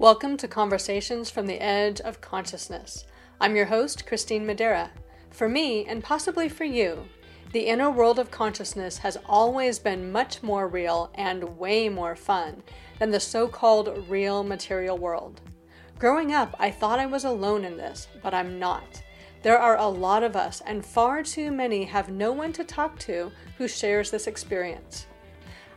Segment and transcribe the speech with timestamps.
[0.00, 3.04] Welcome to Conversations from the Edge of Consciousness.
[3.40, 4.92] I'm your host, Christine Madera.
[5.32, 7.08] For me, and possibly for you,
[7.52, 12.62] the inner world of consciousness has always been much more real and way more fun
[13.00, 15.40] than the so called real material world.
[15.98, 19.02] Growing up, I thought I was alone in this, but I'm not.
[19.42, 23.00] There are a lot of us, and far too many have no one to talk
[23.00, 25.08] to who shares this experience.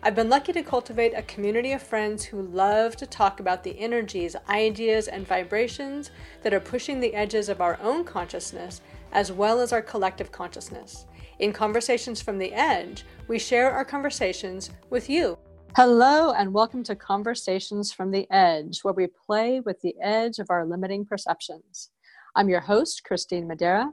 [0.03, 3.79] I've been lucky to cultivate a community of friends who love to talk about the
[3.79, 6.09] energies, ideas, and vibrations
[6.41, 11.05] that are pushing the edges of our own consciousness as well as our collective consciousness.
[11.37, 15.37] In Conversations from the Edge, we share our conversations with you.
[15.75, 20.47] Hello, and welcome to Conversations from the Edge, where we play with the edge of
[20.49, 21.91] our limiting perceptions.
[22.35, 23.91] I'm your host, Christine Madera.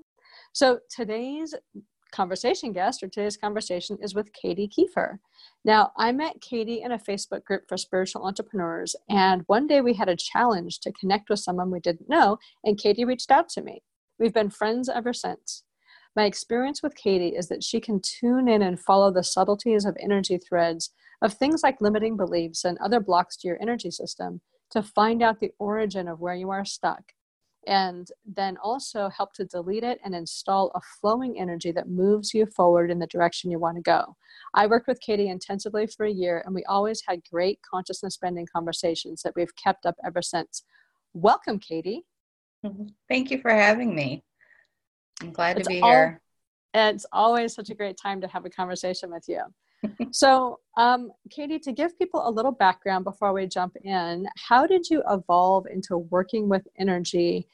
[0.55, 1.55] So today's
[2.13, 5.19] conversation guest or today's conversation is with Katie Kiefer.
[5.65, 9.95] Now, I met Katie in a Facebook group for spiritual entrepreneurs, and one day we
[9.95, 13.63] had a challenge to connect with someone we didn't know, and Katie reached out to
[13.63, 13.83] me.
[14.19, 15.65] We've been friends ever since.
[16.17, 19.97] My experience with Katie is that she can tune in and follow the subtleties of
[20.01, 20.91] energy threads
[21.23, 24.41] of things like limiting beliefs and other blocks to your energy system
[24.71, 27.13] to find out the origin of where you are stuck
[27.67, 32.47] and then also help to delete it and install a flowing energy that moves you
[32.47, 34.17] forward in the direction you want to go.
[34.55, 38.47] I worked with Katie intensively for a year, and we always had great consciousness bending
[38.53, 40.63] conversations that we've kept up ever since.
[41.13, 42.05] Welcome, Katie.
[42.65, 42.87] Mm-hmm.
[43.09, 44.25] Thank you for having me.
[45.21, 46.21] I'm glad it's to be all, here.
[46.75, 49.43] It's always such a great time to have a conversation with you.
[50.11, 54.89] So, um, Katie, to give people a little background before we jump in, how did
[54.91, 57.47] you evolve into working with energy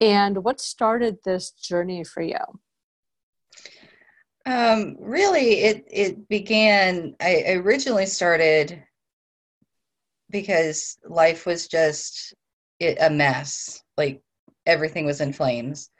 [0.00, 2.36] and what started this journey for you?
[4.44, 8.82] Um, really, it, it began, I originally started
[10.30, 12.34] because life was just
[12.80, 13.80] a mess.
[13.96, 14.22] Like
[14.66, 15.90] everything was in flames.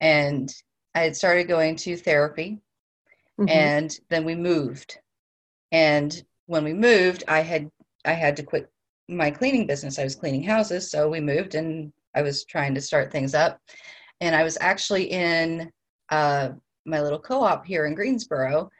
[0.00, 0.52] And
[0.94, 2.60] I had started going to therapy.
[3.40, 3.48] Mm-hmm.
[3.48, 4.98] And then we moved
[5.72, 7.70] and when we moved, I had
[8.04, 8.70] I had to quit
[9.08, 9.98] my cleaning business.
[9.98, 13.58] I was cleaning houses, so we moved and I was trying to start things up.
[14.20, 15.72] And I was actually in
[16.10, 16.50] uh,
[16.84, 18.70] my little co-op here in Greensboro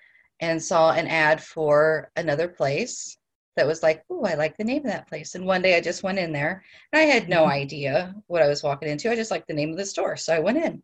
[0.40, 3.16] and saw an ad for another place
[3.56, 5.34] that was like, oh, I like the name of that place.
[5.34, 7.52] And one day I just went in there and I had no mm-hmm.
[7.52, 9.10] idea what I was walking into.
[9.10, 10.16] I just liked the name of the store.
[10.16, 10.82] So I went in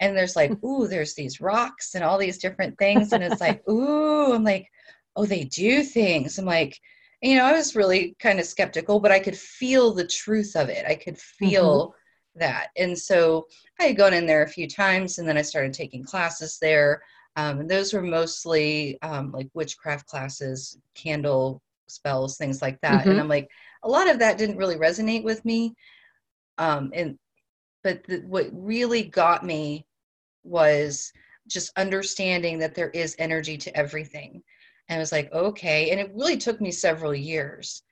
[0.00, 3.12] and there's like, ooh, there's these rocks and all these different things.
[3.12, 4.70] And it's like, ooh, I'm like,
[5.16, 6.38] oh, they do things.
[6.38, 6.78] I'm like,
[7.22, 10.68] you know, I was really kind of skeptical, but I could feel the truth of
[10.68, 10.86] it.
[10.86, 12.40] I could feel mm-hmm.
[12.40, 12.68] that.
[12.76, 13.46] And so
[13.78, 17.02] I had gone in there a few times and then I started taking classes there.
[17.36, 23.00] Um, and those were mostly um, like witchcraft classes, candle spells, things like that.
[23.00, 23.10] Mm-hmm.
[23.10, 23.48] And I'm like,
[23.82, 25.74] a lot of that didn't really resonate with me.
[26.58, 27.18] Um, and
[27.82, 29.86] but the, what really got me
[30.42, 31.12] was
[31.46, 34.42] just understanding that there is energy to everything
[34.90, 35.90] and I was like, okay.
[35.90, 37.82] And it really took me several years.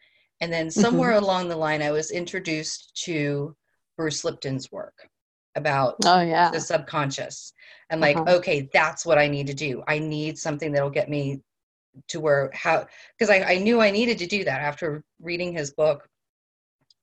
[0.40, 1.24] And then somewhere mm-hmm.
[1.24, 3.56] along the line, I was introduced to
[3.96, 5.08] Bruce Lipton's work
[5.54, 6.50] about oh, yeah.
[6.50, 7.52] the subconscious.
[7.88, 8.36] And like, uh-huh.
[8.36, 9.84] okay, that's what I need to do.
[9.86, 11.40] I need something that'll get me
[12.08, 12.86] to where how
[13.16, 16.08] because I, I knew I needed to do that after reading his book,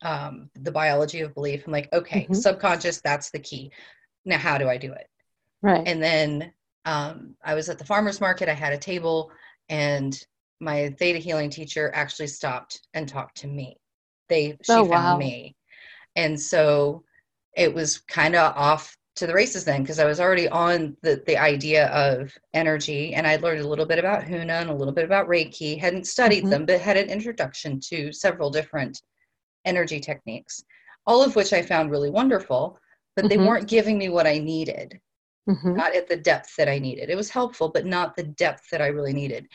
[0.02, 1.66] um, The Biology of Belief.
[1.66, 2.34] I'm like, okay, mm-hmm.
[2.34, 3.72] subconscious, that's the key.
[4.26, 5.08] Now how do I do it?
[5.62, 5.84] Right.
[5.86, 6.54] And then
[6.86, 9.32] um, I was at the farmer's market, I had a table
[9.70, 10.26] and
[10.60, 13.78] my theta healing teacher actually stopped and talked to me
[14.30, 14.98] they she oh, wow.
[14.98, 15.56] found me
[16.16, 17.04] and so
[17.56, 21.24] it was kind of off to the races then because I was already on the,
[21.26, 24.94] the idea of energy and I learned a little bit about Huna and a little
[24.94, 25.80] bit about Reiki.
[25.80, 26.50] Hadn't studied mm-hmm.
[26.50, 29.02] them, but had an introduction to several different
[29.64, 30.64] energy techniques,
[31.08, 32.78] all of which I found really wonderful,
[33.16, 33.30] but mm-hmm.
[33.30, 35.00] they weren't giving me what I needed
[35.48, 35.76] mm-hmm.
[35.76, 37.10] not at the depth that I needed.
[37.10, 39.48] It was helpful, but not the depth that I really needed.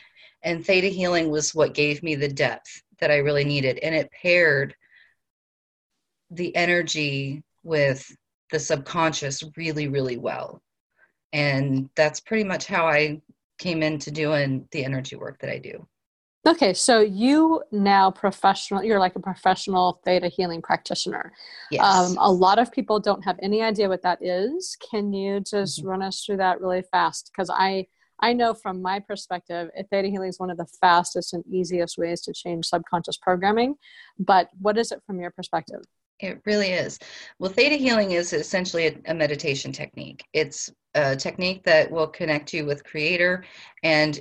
[0.43, 3.77] And theta healing was what gave me the depth that I really needed.
[3.79, 4.75] And it paired
[6.29, 8.09] the energy with
[8.51, 10.61] the subconscious really, really well.
[11.33, 13.21] And that's pretty much how I
[13.57, 15.87] came into doing the energy work that I do.
[16.47, 21.33] Okay, so you now professional, you're like a professional theta healing practitioner.
[21.69, 21.83] Yes.
[21.83, 24.75] Um, a lot of people don't have any idea what that is.
[24.89, 25.89] Can you just mm-hmm.
[25.89, 27.29] run us through that really fast?
[27.31, 27.85] Because I,
[28.21, 32.21] I know from my perspective, theta healing is one of the fastest and easiest ways
[32.21, 33.75] to change subconscious programming.
[34.17, 35.81] But what is it from your perspective?
[36.19, 36.97] It really is.
[37.37, 40.23] Well, theta healing is essentially a, a meditation technique.
[40.33, 43.43] It's a technique that will connect you with creator
[43.83, 44.19] and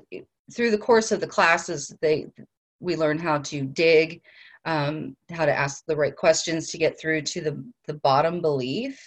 [0.52, 2.26] through the course of the classes they
[2.80, 4.22] we learn how to dig
[4.66, 9.00] um, how to ask the right questions to get through to the the bottom belief.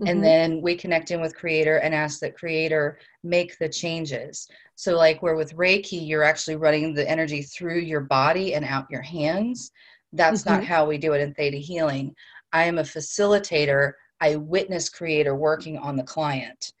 [0.00, 0.10] Mm-hmm.
[0.10, 4.48] and then we connect in with creator and ask that creator make the changes.
[4.76, 8.90] So like where with reiki you're actually running the energy through your body and out
[8.90, 9.72] your hands.
[10.12, 10.54] That's mm-hmm.
[10.54, 12.14] not how we do it in theta healing.
[12.52, 13.92] I am a facilitator.
[14.20, 16.72] I witness creator working on the client.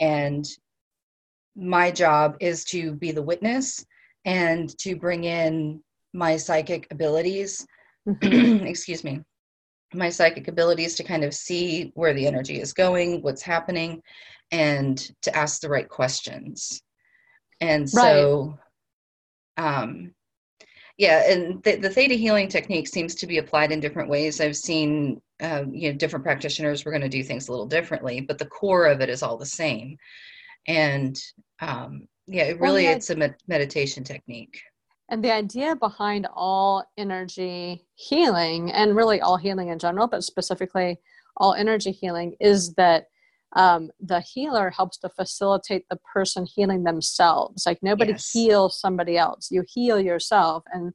[0.00, 0.46] And
[1.56, 3.84] my job is to be the witness
[4.24, 7.66] and to bring in my psychic abilities.
[8.08, 8.66] Mm-hmm.
[8.66, 9.20] excuse me.
[9.92, 14.02] My psychic abilities to kind of see where the energy is going what's happening
[14.50, 16.82] and to ask the right questions.
[17.60, 18.58] And so
[19.56, 19.80] right.
[19.80, 20.12] um
[20.98, 24.40] yeah and the, the, theta healing technique seems to be applied in different ways.
[24.40, 28.20] I've seen uh, you know different practitioners we're going to do things a little differently
[28.20, 29.96] but the core of it is all the same
[30.66, 31.20] and
[31.60, 34.60] um yeah it really well, it's a med- meditation technique
[35.10, 40.98] and the idea behind all energy healing and really all healing in general but specifically
[41.36, 43.06] all energy healing is that
[43.54, 47.64] um, the healer helps to facilitate the person healing themselves.
[47.66, 48.30] Like nobody yes.
[48.30, 49.48] heals somebody else.
[49.50, 50.92] You heal yourself, and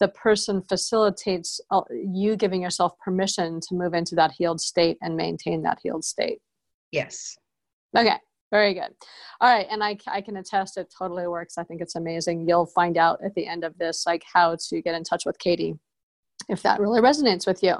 [0.00, 5.16] the person facilitates uh, you giving yourself permission to move into that healed state and
[5.16, 6.40] maintain that healed state.
[6.90, 7.36] Yes.
[7.96, 8.16] Okay.
[8.52, 8.94] Very good.
[9.40, 9.66] All right.
[9.70, 11.58] And I, I can attest it totally works.
[11.58, 12.46] I think it's amazing.
[12.46, 15.38] You'll find out at the end of this, like how to get in touch with
[15.38, 15.74] Katie
[16.48, 17.74] if that really resonates with you.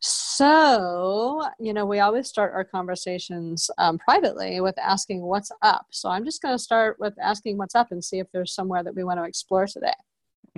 [0.00, 5.86] So, you know, we always start our conversations um, privately with asking what's up.
[5.90, 8.82] So I'm just going to start with asking what's up and see if there's somewhere
[8.82, 9.92] that we want to explore today.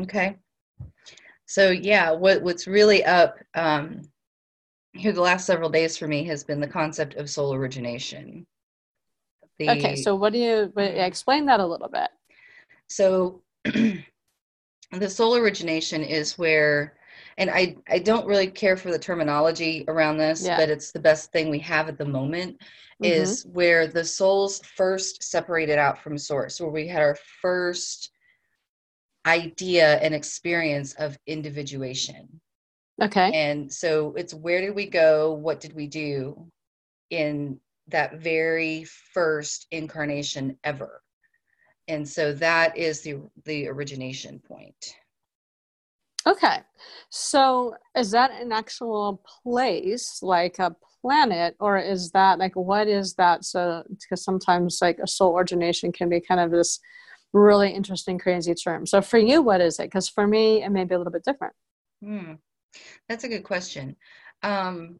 [0.00, 0.37] Okay.
[1.47, 4.03] So yeah, what what's really up um,
[4.94, 8.47] here the last several days for me has been the concept of soul origination.
[9.59, 12.09] The, okay, so what do you explain that a little bit?
[12.89, 14.03] So the
[15.09, 16.95] soul origination is where
[17.39, 20.57] and I, I don't really care for the terminology around this, yeah.
[20.57, 23.05] but it's the best thing we have at the moment mm-hmm.
[23.05, 28.11] is where the souls first separated out from source, where we had our first
[29.27, 32.41] idea and experience of individuation.
[33.01, 33.31] Okay.
[33.33, 35.33] And so it's where did we go?
[35.33, 36.47] What did we do
[37.11, 41.02] in that very first incarnation ever?
[41.88, 44.94] And so that is the the origination point.
[46.26, 46.58] Okay.
[47.11, 53.14] So is that an actual place, like a planet, or is that like what is
[53.14, 53.44] that?
[53.44, 56.79] So because sometimes like a soul origination can be kind of this
[57.32, 58.87] really interesting, crazy term.
[58.87, 59.84] So for you, what is it?
[59.84, 61.55] Because for me, it may be a little bit different.
[62.02, 62.34] Hmm.
[63.08, 63.96] That's a good question.
[64.43, 64.99] Um,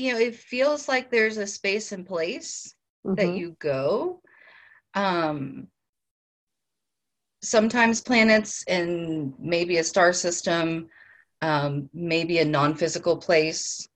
[0.00, 2.74] you know, it feels like there's a space and place
[3.06, 3.14] mm-hmm.
[3.16, 4.20] that you go.
[4.94, 5.68] Um,
[7.42, 10.88] sometimes planets and maybe a star system,
[11.42, 13.86] um, maybe a non physical place.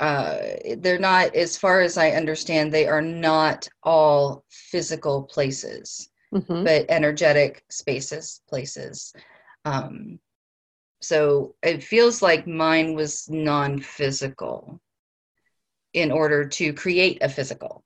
[0.00, 0.38] Uh,
[0.78, 6.64] they're not, as far as I understand, they are not all physical places, mm-hmm.
[6.64, 9.12] but energetic spaces, places.
[9.64, 10.18] Um,
[11.00, 14.80] so it feels like mine was non physical
[15.94, 17.84] in order to create a physical.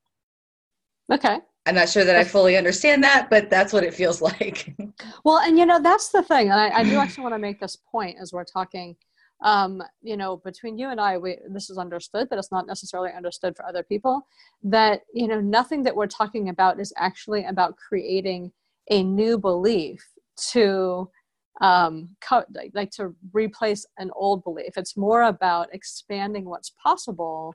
[1.13, 1.39] Okay.
[1.67, 4.75] I'm not sure that I fully understand that, but that's what it feels like.
[5.25, 6.51] well, and you know, that's the thing.
[6.51, 8.97] And I, I do actually want to make this point as we're talking.
[9.43, 13.11] Um, you know, between you and I, we, this is understood, but it's not necessarily
[13.13, 14.27] understood for other people.
[14.63, 18.53] That, you know, nothing that we're talking about is actually about creating
[18.91, 20.03] a new belief
[20.53, 21.11] to
[21.61, 24.75] um, co- like, like to replace an old belief.
[24.77, 27.55] It's more about expanding what's possible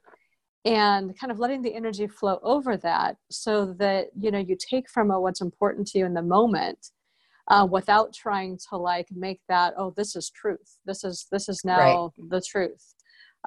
[0.66, 4.90] and kind of letting the energy flow over that so that you know you take
[4.90, 6.92] from it what's important to you in the moment
[7.48, 10.80] uh, without trying to like make that oh this is truth.
[10.86, 12.30] This is this is now right.
[12.30, 12.96] the truth.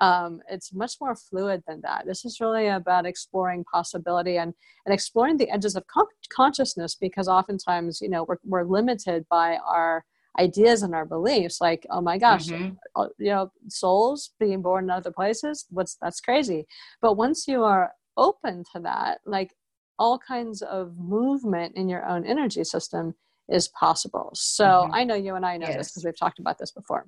[0.00, 2.04] Um, it's much more fluid than that.
[2.04, 4.52] This is really about exploring possibility and
[4.84, 9.58] and exploring the edges of con- consciousness because oftentimes you know we're, we're limited by
[9.64, 10.04] our
[10.38, 12.74] ideas and our beliefs like oh my gosh mm-hmm.
[12.96, 16.66] Uh, you know souls being born in other places what's that's crazy
[17.00, 19.54] but once you are open to that like
[19.98, 23.14] all kinds of movement in your own energy system
[23.48, 24.94] is possible so mm-hmm.
[24.94, 25.76] i know you and i know yes.
[25.76, 27.06] this because we've talked about this before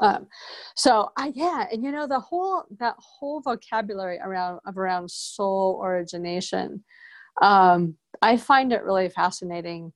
[0.00, 0.26] um,
[0.74, 5.80] so I yeah, and you know the whole that whole vocabulary around of around soul
[5.84, 6.82] origination,
[7.42, 9.92] um, I find it really fascinating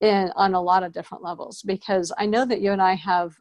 [0.00, 3.34] in on a lot of different levels because I know that you and I have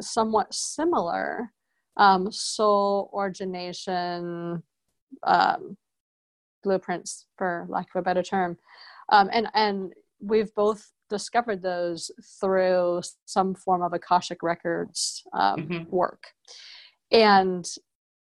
[0.00, 1.52] somewhat similar
[1.96, 4.62] um, soul origination
[5.22, 5.76] um,
[6.62, 8.58] blueprints, for lack of a better term,
[9.10, 12.10] um, and and we've both discovered those
[12.40, 15.96] through some form of akashic records um, mm-hmm.
[15.96, 16.24] work.
[17.10, 17.64] And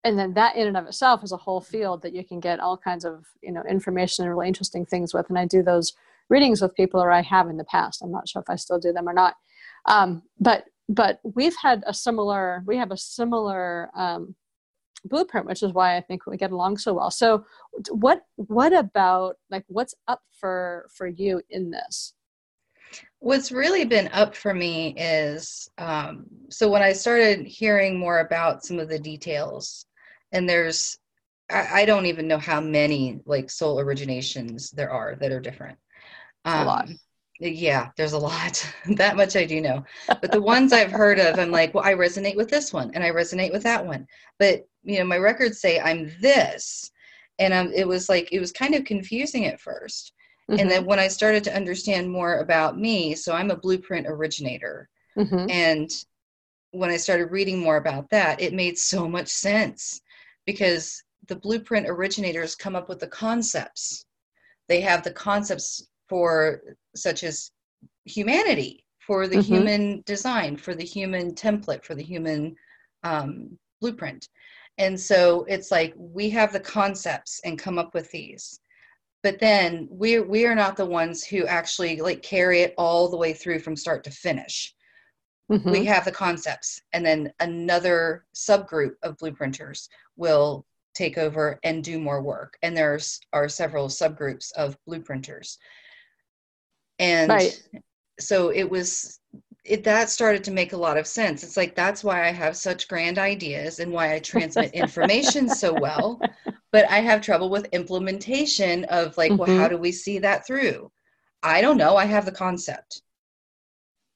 [0.03, 2.59] and then that in and of itself is a whole field that you can get
[2.59, 5.29] all kinds of you know information and really interesting things with.
[5.29, 5.93] And i do those
[6.31, 8.01] readings with people or i have in the past.
[8.01, 9.35] I'm not sure if i still do them or not.
[9.85, 14.35] Um, but but we've had a similar we have a similar um,
[15.05, 17.11] blueprint which is why i think we get along so well.
[17.11, 17.45] So
[17.89, 22.13] what what about like what's up for for you in this?
[23.19, 28.65] What's really been up for me is um, so when i started hearing more about
[28.65, 29.85] some of the details
[30.31, 30.97] and there's
[31.49, 35.77] I, I, don't even know how many like soul originations there are that are different
[36.45, 36.89] um, a lot.
[37.39, 38.65] yeah there's a lot.
[38.97, 39.83] That much i do know.
[40.07, 43.03] But the ones i've heard of i'm like well i resonate with this one and
[43.03, 44.07] i resonate with that one.
[44.39, 46.91] But you know my records say i'm this.
[47.39, 50.11] And um, it was like it was kind of confusing at 1st
[50.49, 50.59] mm-hmm.
[50.59, 54.89] and then when i started to understand more about me so i'm a blueprint originator.
[55.17, 55.49] Mm-hmm.
[55.49, 55.89] and
[56.71, 60.01] when i started reading more about that it made so much sense
[60.45, 64.05] because the blueprint originators come up with the concepts.
[64.67, 66.61] They have the concepts for
[66.93, 67.51] such as
[68.03, 69.53] humanity, for the mm-hmm.
[69.53, 72.53] human design, for the human template, for the human
[73.05, 74.27] um, blueprint.
[74.77, 78.59] And so it's like we have the concepts and come up with these.
[79.23, 83.21] But then we we are not the ones who actually like carry it all the
[83.23, 84.73] way through from start to finish.
[85.49, 85.71] Mm-hmm.
[85.71, 89.87] We have the concepts, and then another subgroup of blueprinters
[90.17, 92.57] will take over and do more work.
[92.63, 95.57] And there's are several subgroups of blueprinters.
[97.01, 97.61] And right.
[98.19, 99.19] so it was
[99.63, 101.43] it that started to make a lot of sense.
[101.43, 105.73] It's like that's why I have such grand ideas and why I transmit information so
[105.79, 106.21] well,
[106.71, 109.39] but I have trouble with implementation of like, mm-hmm.
[109.39, 109.75] well, how mm-hmm.
[109.75, 110.91] do we see that through?
[111.43, 111.95] I don't know.
[111.95, 113.01] I have the concept.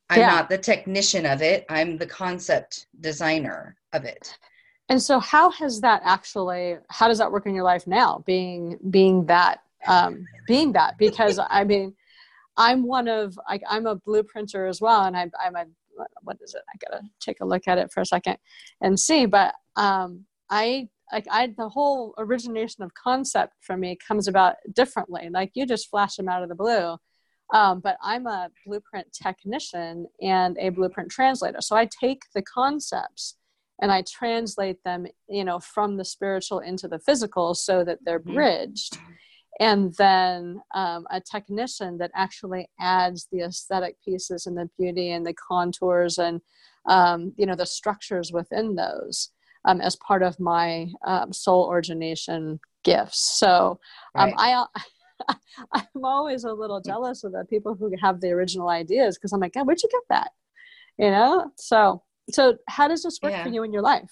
[0.09, 0.29] I'm yeah.
[0.29, 1.65] not the technician of it.
[1.69, 4.37] I'm the concept designer of it
[4.89, 8.77] and so how has that actually how does that work in your life now being
[8.89, 11.93] being that um, being that because i mean
[12.57, 15.65] i'm one of I, i'm a blueprinter as well and I, i'm a
[16.23, 16.61] what is it?
[16.73, 18.37] I gotta take a look at it for a second
[18.81, 24.27] and see but um, i like i the whole origination of concept for me comes
[24.27, 25.29] about differently.
[25.31, 26.97] Like you just flash them out of the blue.
[27.53, 31.61] Um, but i'm a blueprint technician and a blueprint translator.
[31.61, 33.35] So i take the concepts
[33.81, 38.21] and I translate them, you know, from the spiritual into the physical so that they're
[38.21, 38.37] mm-hmm.
[39.59, 45.25] And then um, a technician that actually adds the aesthetic pieces and the beauty and
[45.25, 46.41] the contours and,
[46.89, 49.31] um, you know, the structures within those
[49.63, 53.37] um, as part of my um, soul origination gifts.
[53.39, 53.79] So
[54.15, 54.65] um, right.
[54.69, 54.81] I.
[55.73, 59.39] I'm always a little jealous of the people who have the original ideas because I'm
[59.39, 60.31] like, God, where'd you get that?
[60.97, 61.51] You know?
[61.55, 63.43] So so how does this work yeah.
[63.43, 64.11] for you in your life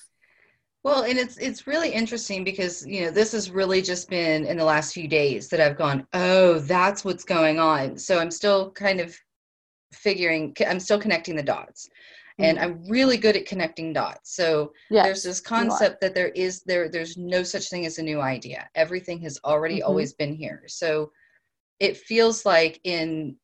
[0.83, 4.57] well and it's it's really interesting because you know this has really just been in
[4.57, 7.97] the last few days that i've gone oh that's what's going on.
[7.97, 9.15] So i'm still kind of
[9.93, 11.89] figuring i'm still connecting the dots.
[12.39, 12.65] And mm-hmm.
[12.65, 14.35] i'm really good at connecting dots.
[14.35, 18.03] So yes, there's this concept that there is there there's no such thing as a
[18.03, 18.67] new idea.
[18.75, 19.87] Everything has already mm-hmm.
[19.87, 20.63] always been here.
[20.67, 21.11] So
[21.79, 23.35] it feels like in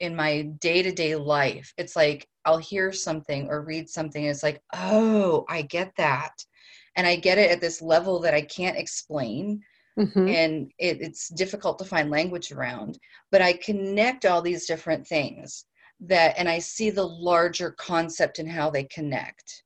[0.00, 4.60] in my day-to-day life it's like i'll hear something or read something and it's like
[4.74, 6.32] oh i get that
[6.96, 9.62] and i get it at this level that i can't explain
[9.98, 10.28] mm-hmm.
[10.28, 12.98] and it, it's difficult to find language around
[13.30, 15.66] but i connect all these different things
[16.00, 19.64] that and i see the larger concept and how they connect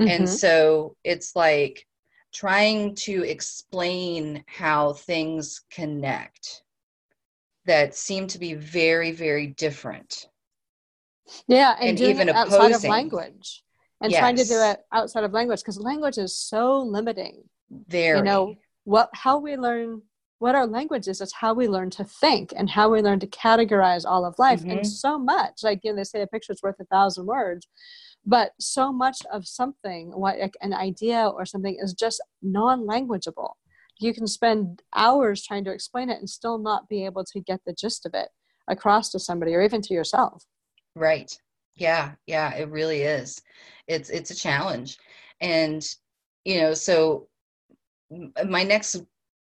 [0.00, 0.10] mm-hmm.
[0.10, 1.86] and so it's like
[2.32, 6.62] trying to explain how things connect
[7.66, 10.28] that seem to be very, very different.
[11.46, 12.74] Yeah, and, and even outside opposing.
[12.74, 13.62] of language,
[14.00, 14.20] and yes.
[14.20, 17.42] trying to do it outside of language because language is so limiting.
[17.70, 18.18] Very.
[18.18, 19.10] You know what?
[19.12, 20.02] How we learn
[20.40, 23.26] what our language is is how we learn to think and how we learn to
[23.26, 24.70] categorize all of life mm-hmm.
[24.70, 27.68] and so much like you know they say a picture's worth a thousand words
[28.26, 33.52] but so much of something what like an idea or something is just non-languageable
[34.00, 37.60] you can spend hours trying to explain it and still not be able to get
[37.66, 38.28] the gist of it
[38.66, 40.44] across to somebody or even to yourself
[40.96, 41.38] right
[41.80, 43.42] yeah yeah it really is.
[43.88, 44.98] It's it's a challenge.
[45.40, 45.82] And
[46.44, 47.28] you know so
[48.46, 48.96] my next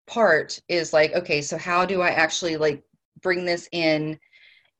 [0.07, 2.83] part is like okay so how do i actually like
[3.23, 4.19] bring this in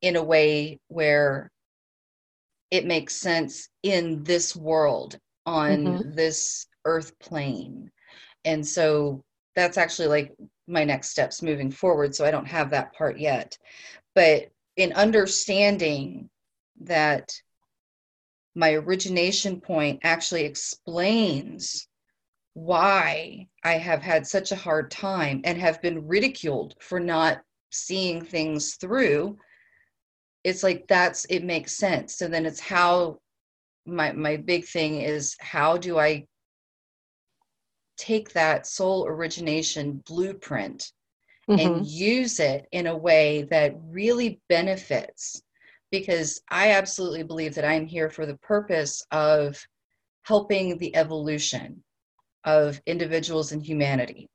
[0.01, 1.51] in a way where
[2.71, 6.11] it makes sense in this world on mm-hmm.
[6.15, 7.91] this earth plane?
[8.45, 9.25] And so
[9.55, 10.35] that's actually like
[10.69, 13.57] my next steps moving forward so i don't have that part yet.
[14.15, 16.29] But in understanding
[16.81, 17.33] that
[18.55, 21.89] my origination point actually explains
[22.55, 28.25] why I have had such a hard time and have been ridiculed for not seeing
[28.25, 29.37] things through,
[30.43, 32.17] it's like that's it makes sense.
[32.17, 33.19] So then it's how
[33.85, 36.27] my my big thing is how do I
[37.99, 40.93] take that soul origination blueprint
[41.49, 41.61] mm-hmm.
[41.61, 45.43] and use it in a way that really benefits
[45.91, 49.61] because I absolutely believe that I'm here for the purpose of
[50.23, 51.83] helping the evolution
[52.45, 54.29] of individuals and humanity.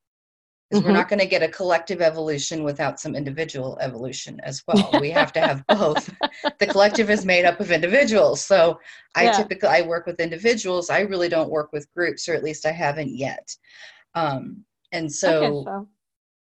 [0.70, 0.94] Because mm-hmm.
[0.94, 4.90] we're not going to get a collective evolution without some individual evolution as well.
[5.02, 6.10] we have to have both.
[6.60, 8.44] the collective is made up of individuals.
[8.46, 8.80] So
[9.16, 9.32] I yeah.
[9.34, 10.90] typically I work with individuals.
[10.90, 13.54] I really don't work with groups, or at least I haven't yet.
[14.16, 15.88] Um, and so, so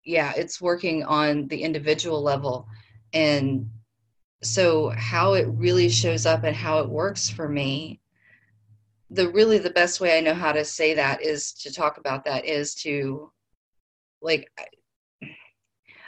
[0.06, 2.68] yeah, it's working on the individual level.
[3.14, 3.68] And
[4.42, 8.00] so how it really shows up and how it works for me
[9.12, 12.24] the really the best way i know how to say that is to talk about
[12.24, 13.32] that is to
[14.22, 14.50] like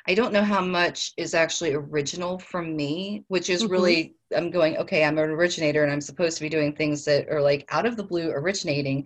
[0.07, 3.73] i don't know how much is actually original from me which is mm-hmm.
[3.73, 7.27] really i'm going okay i'm an originator and i'm supposed to be doing things that
[7.29, 9.05] are like out of the blue originating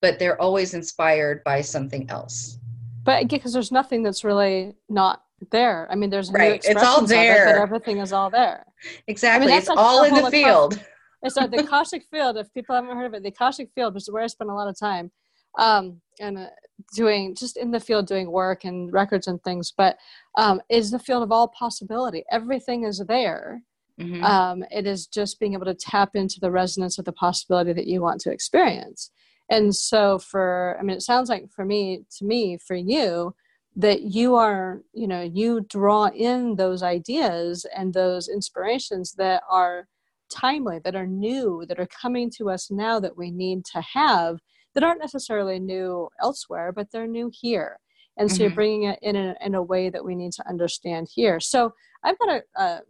[0.00, 2.58] but they're always inspired by something else
[3.02, 5.88] but because there's nothing that's really not there.
[5.90, 6.62] I mean, there's right.
[6.64, 7.48] It's all there.
[7.48, 8.64] It, but everything is all there.
[9.06, 9.46] Exactly.
[9.46, 10.80] I mean, it's all in the field.
[11.22, 12.36] It's so the Akashic field.
[12.36, 14.54] If people haven't heard of it, the Akashic field, which is where I spend a
[14.54, 15.10] lot of time,
[15.58, 16.46] um, and uh,
[16.94, 19.72] doing just in the field doing work and records and things.
[19.76, 19.96] But
[20.36, 22.24] um, is the field of all possibility.
[22.30, 23.62] Everything is there.
[24.00, 24.24] Mm-hmm.
[24.24, 27.86] Um, it is just being able to tap into the resonance of the possibility that
[27.86, 29.10] you want to experience.
[29.50, 33.34] And so, for I mean, it sounds like for me, to me, for you,
[33.76, 39.86] that you are you know you draw in those ideas and those inspirations that are
[40.30, 44.38] timely that are new that are coming to us now that we need to have
[44.74, 47.78] that aren't necessarily new elsewhere but they're new here
[48.16, 48.42] and so mm-hmm.
[48.42, 51.72] you're bringing it in a, in a way that we need to understand here so
[52.02, 52.80] i've got a, a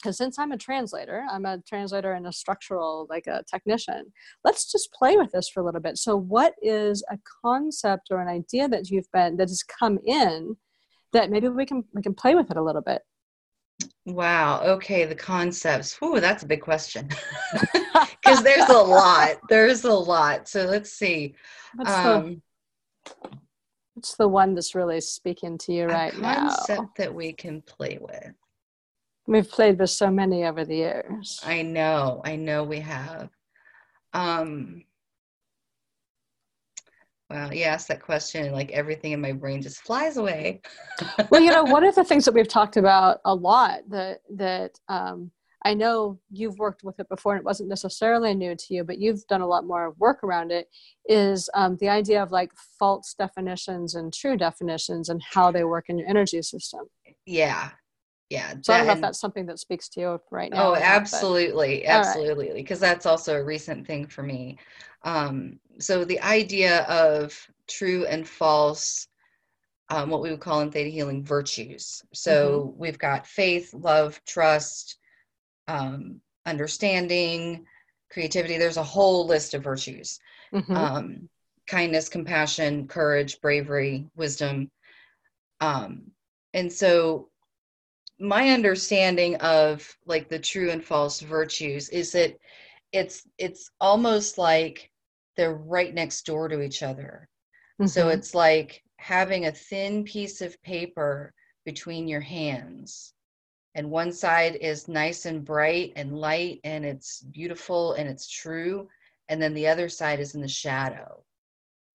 [0.00, 4.12] because since I'm a translator, I'm a translator and a structural, like a technician,
[4.44, 5.98] let's just play with this for a little bit.
[5.98, 10.56] So, what is a concept or an idea that you've been that has come in
[11.12, 13.02] that maybe we can we can play with it a little bit?
[14.04, 14.62] Wow.
[14.62, 15.98] Okay, the concepts.
[16.02, 17.08] Ooh, that's a big question.
[18.26, 19.36] Because there's a lot.
[19.48, 20.48] There's a lot.
[20.48, 21.34] So let's see.
[21.76, 22.42] What's, um,
[23.04, 23.30] the,
[23.94, 26.48] what's the one that's really speaking to you right now?
[26.48, 28.32] Concept that we can play with.
[29.26, 31.40] We've played with so many over the years.
[31.44, 32.20] I know.
[32.24, 33.30] I know we have.
[34.12, 34.84] Um
[37.28, 40.60] well, you asked that question, and like everything in my brain just flies away.
[41.30, 44.78] well, you know, one of the things that we've talked about a lot that that
[44.88, 45.32] um,
[45.64, 48.98] I know you've worked with it before, and it wasn't necessarily new to you, but
[48.98, 50.68] you've done a lot more work around it.
[51.08, 55.86] Is um, the idea of like false definitions and true definitions and how they work
[55.88, 56.82] in your energy system?
[57.24, 57.70] Yeah,
[58.30, 60.76] yeah so i don't know if that's something that speaks to you right now oh
[60.76, 62.88] absolutely not, absolutely because right.
[62.88, 64.58] that's also a recent thing for me
[65.04, 69.06] um, so the idea of true and false
[69.88, 72.80] um, what we would call in theta healing virtues so mm-hmm.
[72.80, 74.98] we've got faith love trust
[75.68, 77.64] um, understanding
[78.10, 80.18] creativity there's a whole list of virtues
[80.52, 80.76] mm-hmm.
[80.76, 81.28] Um,
[81.68, 84.70] kindness compassion courage bravery wisdom
[85.60, 86.10] um,
[86.52, 87.28] and so
[88.18, 92.36] my understanding of like the true and false virtues is that
[92.92, 94.90] it's it's almost like
[95.36, 97.28] they're right next door to each other
[97.80, 97.86] mm-hmm.
[97.86, 101.32] so it's like having a thin piece of paper
[101.64, 103.12] between your hands
[103.74, 108.88] and one side is nice and bright and light and it's beautiful and it's true
[109.28, 111.22] and then the other side is in the shadow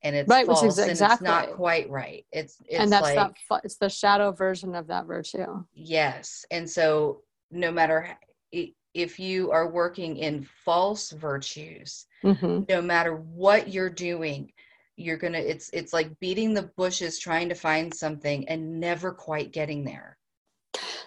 [0.04, 0.84] and it's right, false exactly.
[0.84, 2.26] and it's not quite right.
[2.32, 5.64] It's, it's and that's like, that it's the shadow version of that virtue.
[5.74, 8.18] Yes, and so no matter
[8.94, 12.64] if you are working in false virtues, mm-hmm.
[12.68, 14.52] no matter what you're doing,
[14.98, 19.52] you're gonna it's it's like beating the bushes trying to find something and never quite
[19.52, 20.18] getting there.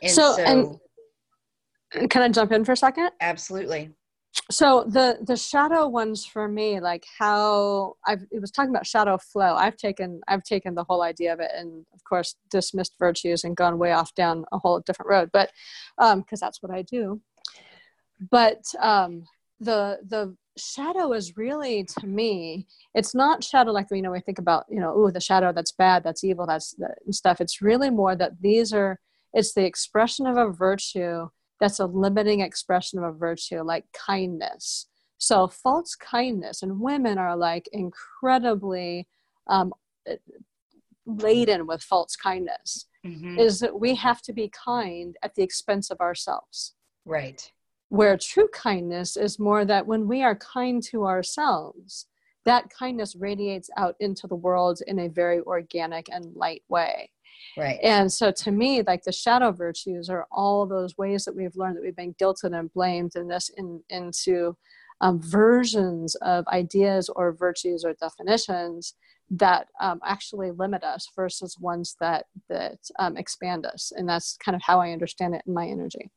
[0.03, 0.81] And so, so
[1.93, 3.11] and can I jump in for a second?
[3.21, 3.91] Absolutely
[4.51, 9.17] so the the shadow ones for me like how i've it was talking about shadow
[9.17, 9.55] flow.
[9.55, 13.57] I've taken i've taken the whole idea of it and of course dismissed virtues and
[13.57, 15.51] gone way off down a whole different road but
[15.99, 17.21] um because that's what i do.
[18.31, 19.25] But um
[19.61, 24.39] the the shadow is really to me it's not shadow like you know we think
[24.39, 27.41] about you know oh the shadow that's bad that's evil that's that stuff.
[27.41, 29.01] It's really more that these are
[29.33, 31.29] it's the expression of a virtue
[31.61, 34.87] that's a limiting expression of a virtue like kindness.
[35.19, 39.07] So false kindness and women are like incredibly
[39.47, 39.73] um,
[41.07, 43.39] laden with false kindness mm-hmm.
[43.39, 46.75] is that we have to be kind at the expense of ourselves.
[47.05, 47.51] Right.
[47.89, 52.07] Where true kindness is more that when we are kind to ourselves
[52.45, 57.11] that kindness radiates out into the world in a very organic and light way
[57.57, 57.79] Right.
[57.83, 61.77] And so to me, like the shadow virtues are all those ways that we've learned
[61.77, 64.57] that we've been guilted and blamed in this in, into
[65.01, 68.95] um, versions of ideas or virtues or definitions
[69.31, 73.93] that um, actually limit us versus ones that that um, expand us.
[73.97, 76.11] And that's kind of how I understand it in my energy.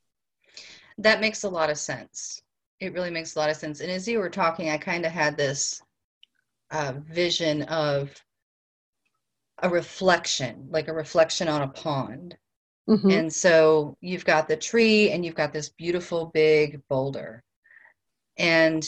[0.97, 2.41] That makes a lot of sense.
[2.79, 3.79] It really makes a lot of sense.
[3.81, 5.81] And as you were talking, I kind of had this
[6.71, 8.13] uh, vision of
[9.59, 12.37] a reflection, like a reflection on a pond.
[12.89, 13.09] Mm-hmm.
[13.09, 17.43] And so you've got the tree and you've got this beautiful big boulder.
[18.37, 18.87] And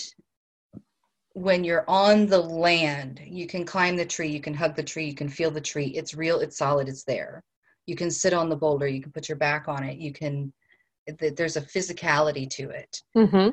[1.34, 5.05] when you're on the land, you can climb the tree, you can hug the tree,
[5.05, 5.88] you can feel the tree.
[5.88, 7.43] It's real, it's solid, it's there.
[7.86, 10.53] You can sit on the boulder, you can put your back on it, you can,
[11.19, 13.01] there's a physicality to it.
[13.17, 13.49] Mm-hmm.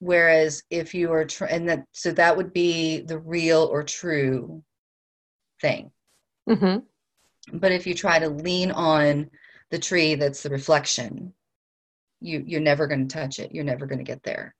[0.00, 4.62] Whereas if you are, tr- and that, so that would be the real or true
[5.60, 5.90] thing.
[6.48, 7.58] Mm-hmm.
[7.58, 9.30] But if you try to lean on
[9.70, 11.32] the tree that's the reflection,
[12.20, 13.52] you you're never going to touch it.
[13.52, 14.54] You're never going to get there.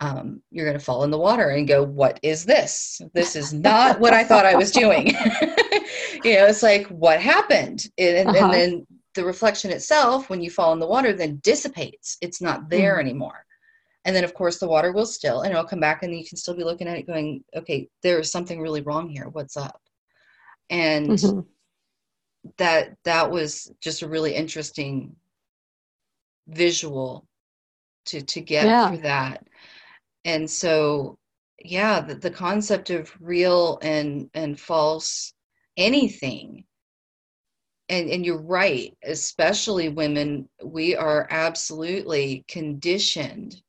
[0.00, 3.00] Um, you're going to fall in the water and go, "What is this?
[3.14, 5.08] This is not what I thought I was doing."
[6.24, 8.44] you know, it's like, "What happened?" And, uh-huh.
[8.44, 12.16] and, then the reflection itself, when you fall in the water, then dissipates.
[12.20, 13.08] It's not there mm-hmm.
[13.08, 13.44] anymore.
[14.04, 16.38] And then, of course, the water will still, and it'll come back, and you can
[16.38, 19.28] still be looking at it, going, "Okay, there is something really wrong here.
[19.28, 19.80] What's up?"
[20.70, 21.40] And mm-hmm.
[22.56, 25.14] that that was just a really interesting
[26.48, 27.26] visual
[28.06, 28.90] to to get yeah.
[28.90, 29.46] for that
[30.24, 31.18] and so
[31.62, 35.34] yeah the, the concept of real and and false
[35.76, 36.64] anything
[37.88, 43.60] and and you're right especially women we are absolutely conditioned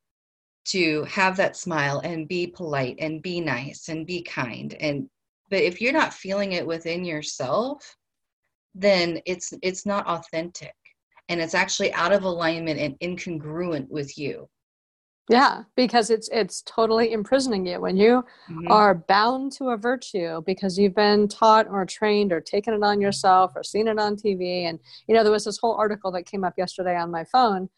[0.64, 5.10] to have that smile and be polite and be nice and be kind and
[5.52, 7.96] but if you're not feeling it within yourself
[8.76, 10.74] then it's it's not authentic.
[11.30, 14.50] And it's actually out of alignment and incongruent with you.
[15.30, 18.72] Yeah because it's it's totally imprisoning you when you mm-hmm.
[18.72, 23.00] are bound to a virtue because you've been taught or trained or taken it on
[23.00, 26.26] yourself or seen it on tv and you know there was this whole article that
[26.26, 27.70] came up yesterday on my phone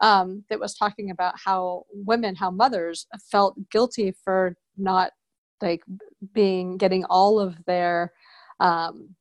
[0.00, 5.10] um, that was talking about how women how mothers felt guilty for not
[5.62, 5.82] like
[6.32, 8.12] being getting all of their
[8.60, 9.14] um,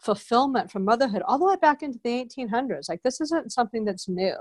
[0.00, 4.08] fulfillment from motherhood all the way back into the 1800s like this isn't something that's
[4.08, 4.34] new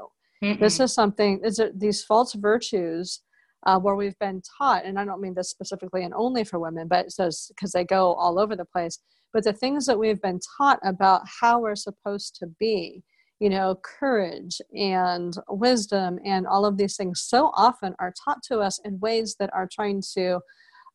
[0.44, 0.60] Mm-mm.
[0.60, 3.22] this is something is these false virtues
[3.68, 6.88] uh, where we've been taught and i don't mean this specifically and only for women
[6.88, 9.00] but it says because they go all over the place
[9.34, 13.04] but the things that we've been taught about how we're supposed to be
[13.40, 18.60] you know courage and wisdom and all of these things so often are taught to
[18.60, 20.40] us in ways that are trying to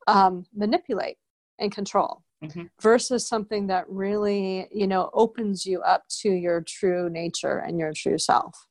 [0.06, 1.16] um, manipulate
[1.58, 2.64] and control mm-hmm.
[2.80, 7.92] versus something that really you know opens you up to your true nature and your
[7.92, 8.66] true self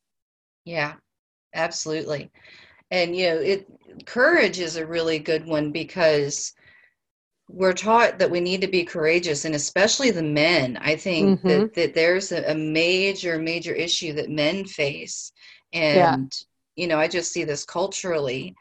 [0.65, 0.93] yeah
[1.53, 2.31] absolutely
[2.91, 3.67] and you know it
[4.05, 6.53] courage is a really good one because
[7.47, 11.47] we're taught that we need to be courageous and especially the men i think mm-hmm.
[11.47, 15.31] that, that there's a, a, major major issue that men face
[15.73, 16.17] and yeah.
[16.83, 18.55] you know i just see this culturally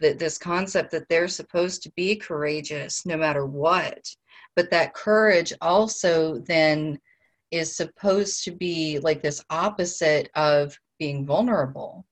[0.00, 4.08] that this concept that they're supposed to be courageous no matter what
[4.56, 6.98] but that courage also then
[7.50, 12.04] is supposed to be like this opposite of being vulnerable.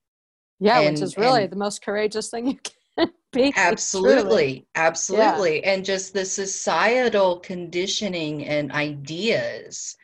[0.60, 2.58] Yeah and, which is really the most courageous thing you
[2.96, 5.72] can be absolutely absolutely yeah.
[5.72, 9.96] and just the societal conditioning and ideas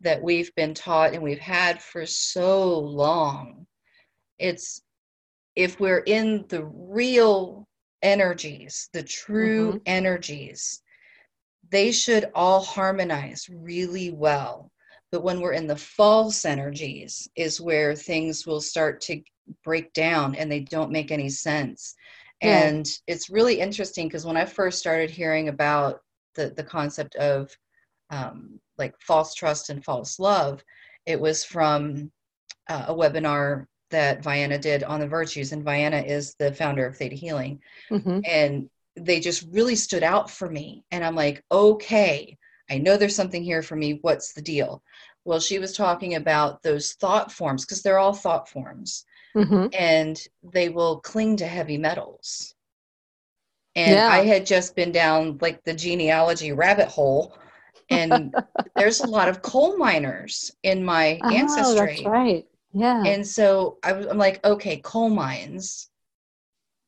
[0.00, 3.66] that we've been taught and we've had for so long
[4.40, 4.82] it's
[5.56, 7.66] if we're in the real
[8.02, 9.78] energies, the true mm-hmm.
[9.86, 10.82] energies,
[11.70, 14.70] they should all harmonize really well.
[15.12, 19.20] But when we're in the false energies, is where things will start to
[19.64, 21.94] break down and they don't make any sense.
[22.42, 22.62] Yeah.
[22.62, 26.00] And it's really interesting because when I first started hearing about
[26.36, 27.54] the, the concept of
[28.10, 30.62] um, like false trust and false love,
[31.06, 32.10] it was from
[32.68, 36.96] uh, a webinar that Vianna did on the virtues, and Vianna is the founder of
[36.96, 37.60] Theta Healing.
[37.90, 38.20] Mm-hmm.
[38.24, 40.84] And they just really stood out for me.
[40.90, 42.36] And I'm like, okay,
[42.70, 43.98] I know there's something here for me.
[44.02, 44.82] What's the deal?
[45.24, 49.66] Well, she was talking about those thought forms because they're all thought forms mm-hmm.
[49.72, 52.54] and they will cling to heavy metals.
[53.76, 54.08] And yeah.
[54.08, 57.38] I had just been down like the genealogy rabbit hole,
[57.88, 58.34] and
[58.76, 61.94] there's a lot of coal miners in my oh, ancestry.
[61.96, 62.46] That's right.
[62.72, 63.02] Yeah.
[63.04, 65.88] And so I was, I'm like, okay, coal mines,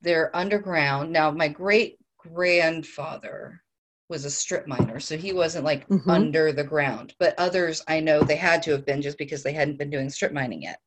[0.01, 1.13] they're underground.
[1.13, 3.63] Now, my great grandfather
[4.09, 6.09] was a strip miner, so he wasn't like mm-hmm.
[6.11, 7.15] under the ground.
[7.19, 10.11] But others I know they had to have been just because they hadn't been doing
[10.11, 10.79] strip mining yet.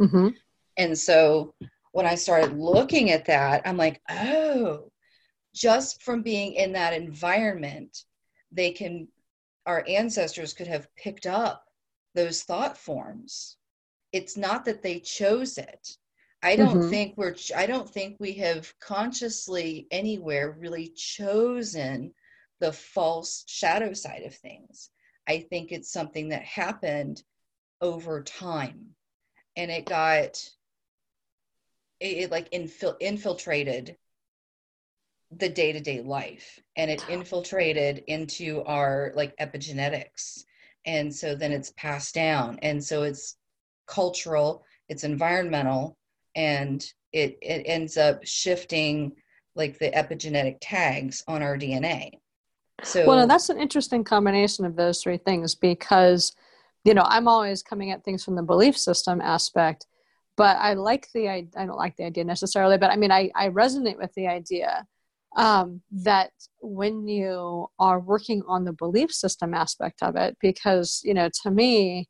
[0.00, 0.28] Mm-hmm.
[0.76, 1.54] And so
[1.92, 4.90] when I started looking at that, I'm like, oh,
[5.54, 7.96] just from being in that environment,
[8.50, 9.06] they can,
[9.66, 11.64] our ancestors could have picked up
[12.14, 13.56] those thought forms.
[14.14, 15.96] It's not that they chose it.
[16.40, 16.90] I don't mm-hmm.
[16.90, 22.14] think we're, I don't think we have consciously anywhere really chosen
[22.60, 24.90] the false shadow side of things.
[25.26, 27.24] I think it's something that happened
[27.80, 28.94] over time
[29.56, 30.48] and it got
[31.98, 33.96] it, it like infil- infiltrated
[35.32, 40.44] the day-to-day life and it infiltrated into our like epigenetics
[40.86, 43.36] and so then it's passed down and so it's
[43.86, 45.96] cultural it's environmental
[46.34, 49.12] and it it ends up shifting
[49.54, 52.10] like the epigenetic tags on our dna
[52.82, 56.34] so well that's an interesting combination of those three things because
[56.84, 59.86] you know i'm always coming at things from the belief system aspect
[60.36, 63.48] but I like the I don't like the idea necessarily, but I mean I, I
[63.48, 64.86] resonate with the idea
[65.36, 71.14] um, that when you are working on the belief system aspect of it, because you
[71.14, 72.08] know to me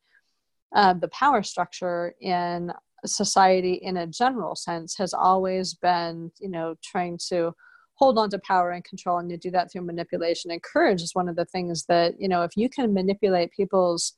[0.74, 2.72] uh, the power structure in
[3.06, 7.52] society in a general sense has always been you know trying to
[7.96, 11.14] hold on to power and control and to do that through manipulation and courage is
[11.14, 14.14] one of the things that you know if you can manipulate people's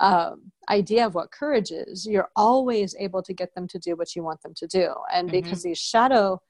[0.00, 4.14] um, idea of what courage is, you're always able to get them to do what
[4.14, 4.92] you want them to do.
[5.12, 5.40] And mm-hmm.
[5.40, 6.40] because these shadow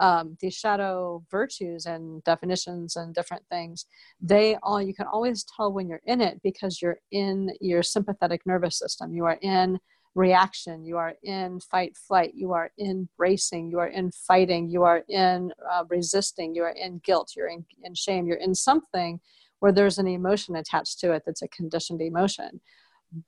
[0.00, 3.86] um, these shadow virtues and definitions and different things,
[4.20, 8.40] they all you can always tell when you're in it because you're in your sympathetic
[8.46, 9.12] nervous system.
[9.12, 9.78] You are in
[10.14, 10.84] reaction.
[10.84, 12.32] You are in fight flight.
[12.34, 13.70] You are in bracing.
[13.70, 14.68] You are in fighting.
[14.68, 16.54] You are in uh, resisting.
[16.54, 17.34] You are in guilt.
[17.36, 18.26] You're in, in shame.
[18.26, 19.20] You're in something
[19.60, 22.60] where there's an emotion attached to it that's a conditioned emotion.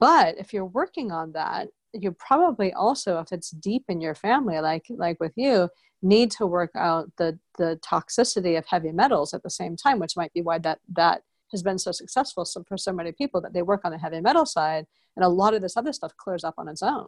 [0.00, 4.58] But if you're working on that, you probably also, if it's deep in your family,
[4.60, 5.68] like like with you,
[6.02, 10.16] need to work out the the toxicity of heavy metals at the same time, which
[10.16, 13.62] might be why that that has been so successful for so many people that they
[13.62, 16.54] work on the heavy metal side, and a lot of this other stuff clears up
[16.58, 17.06] on its own.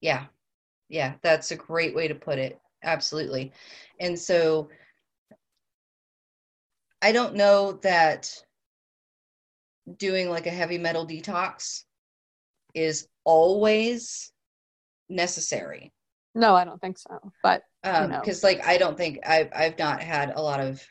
[0.00, 0.26] Yeah,
[0.88, 2.58] yeah, that's a great way to put it.
[2.82, 3.52] Absolutely,
[4.00, 4.68] and so
[7.00, 8.34] I don't know that
[9.98, 11.84] doing like a heavy metal detox
[12.74, 14.32] is always
[15.08, 15.92] necessary.
[16.34, 17.32] No, I don't think so.
[17.42, 18.38] But because um, you know.
[18.42, 20.82] like I don't think I've I've not had a lot of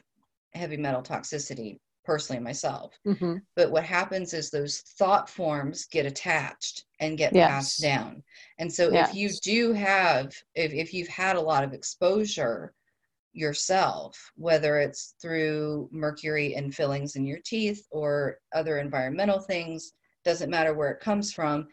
[0.54, 2.98] heavy metal toxicity personally myself.
[3.08, 3.36] Mm-hmm.
[3.56, 7.50] But what happens is those thought forms get attached and get yes.
[7.50, 8.24] passed down.
[8.60, 9.10] And so yes.
[9.10, 12.74] if you do have if, if you've had a lot of exposure
[13.34, 19.94] yourself, whether it's through mercury and fillings in your teeth or other environmental things,
[20.24, 21.68] doesn't matter where it comes from.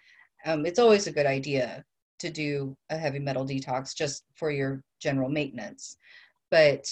[0.44, 1.84] Um, it's always a good idea
[2.20, 5.96] to do a heavy metal detox just for your general maintenance.
[6.50, 6.86] But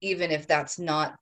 [0.00, 1.16] even if that's not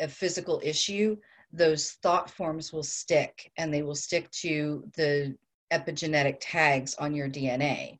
[0.00, 1.16] a physical issue,
[1.52, 5.36] those thought forms will stick and they will stick to the
[5.72, 7.98] epigenetic tags on your DNA.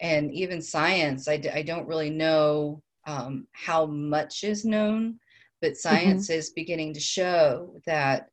[0.00, 5.18] And even science, I d- I don't really know um, how much is known,
[5.60, 5.76] but mm-hmm.
[5.76, 6.38] science mm-hmm.
[6.38, 8.28] is beginning to show that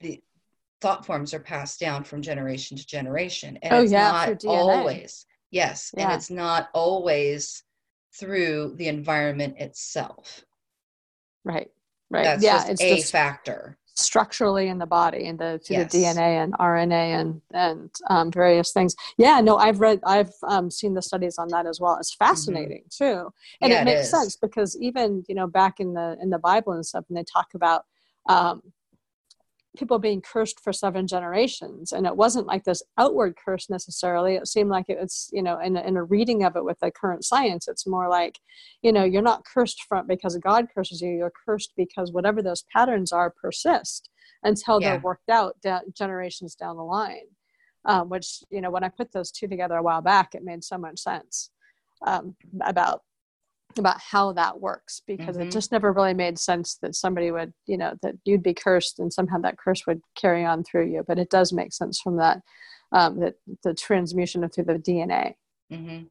[0.00, 0.22] the
[0.80, 5.26] thought forms are passed down from generation to generation and oh, it's yeah, not always
[5.50, 6.04] yes yeah.
[6.04, 7.62] and it's not always
[8.18, 10.44] through the environment itself
[11.44, 11.70] right
[12.10, 15.90] right that's yeah just it's a factor structurally in the body and the yes.
[15.90, 20.70] the dna and rna and and um, various things yeah no i've read i've um,
[20.70, 22.26] seen the studies on that as well it's mm-hmm.
[22.26, 23.04] fascinating mm-hmm.
[23.04, 26.28] too and yeah, it makes it sense because even you know back in the in
[26.28, 27.84] the bible and stuff and they talk about
[28.28, 28.60] um,
[29.76, 31.92] people being cursed for seven generations.
[31.92, 34.34] And it wasn't like this outward curse necessarily.
[34.36, 36.90] It seemed like it was you know in, in a reading of it with the
[36.90, 38.38] current science it's more like
[38.82, 42.64] you know you're not cursed from because god curses you you're cursed because whatever those
[42.72, 44.10] patterns are persist
[44.42, 44.92] until yeah.
[44.92, 47.26] they're worked out da- generations down the line.
[47.84, 50.64] Um, which you know when i put those two together a while back it made
[50.64, 51.50] so much sense
[52.04, 53.02] um, about
[53.78, 55.42] about how that works because Mhm.
[55.42, 58.98] it just never really made sense that somebody would, you know, that you'd be cursed
[58.98, 61.02] and somehow that curse would carry on through you.
[61.06, 62.42] But it does make sense from that,
[62.92, 65.36] um, that the transmutation of through the DNA.
[65.70, 66.04] hmm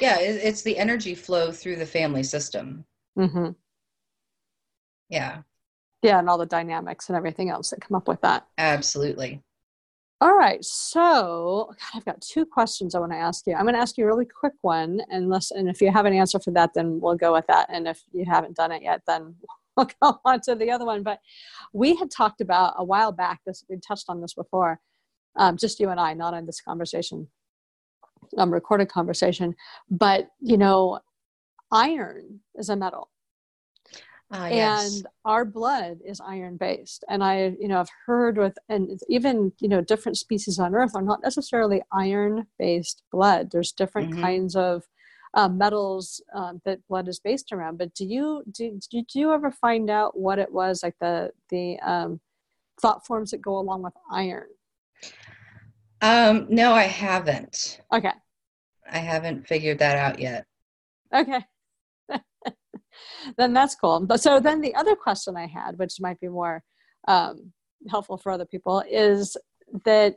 [0.00, 2.84] Yeah, it's the energy flow through the family system.
[3.16, 3.50] hmm
[5.08, 5.42] Yeah,
[6.02, 8.46] Yeah, and all the dynamics and everything else that come up with that.
[8.58, 9.42] absolutely.
[10.20, 13.54] All right, so God, I've got two questions I want to ask you.
[13.54, 16.12] I'm going to ask you a really quick one, unless and if you have an
[16.12, 17.68] answer for that, then we'll go with that.
[17.70, 19.36] And if you haven't done it yet, then
[19.76, 21.04] we'll go on to the other one.
[21.04, 21.20] But
[21.72, 23.40] we had talked about a while back.
[23.46, 24.80] This we touched on this before,
[25.36, 27.28] um, just you and I, not in this conversation,
[28.38, 29.54] um, recorded conversation.
[29.88, 30.98] But you know,
[31.70, 33.08] iron is a metal
[34.30, 34.94] Yes.
[34.94, 39.52] and our blood is iron based and i you know i've heard with and even
[39.60, 44.20] you know different species on earth are not necessarily iron based blood there's different Mhm.
[44.20, 44.84] kinds of
[45.34, 49.50] um, metals um, that blood is based around but do you do, did you ever
[49.50, 52.20] find out what it was like the the um,
[52.80, 54.48] thought forms that go along with iron
[56.00, 57.80] Um, no, I haven't.
[57.92, 58.12] okay
[58.90, 60.46] I haven't figured that out yet.
[61.12, 61.44] Okay.
[63.36, 64.00] then that's cool.
[64.06, 66.62] But so then the other question I had, which might be more
[67.06, 67.52] um,
[67.88, 69.36] helpful for other people, is
[69.84, 70.16] that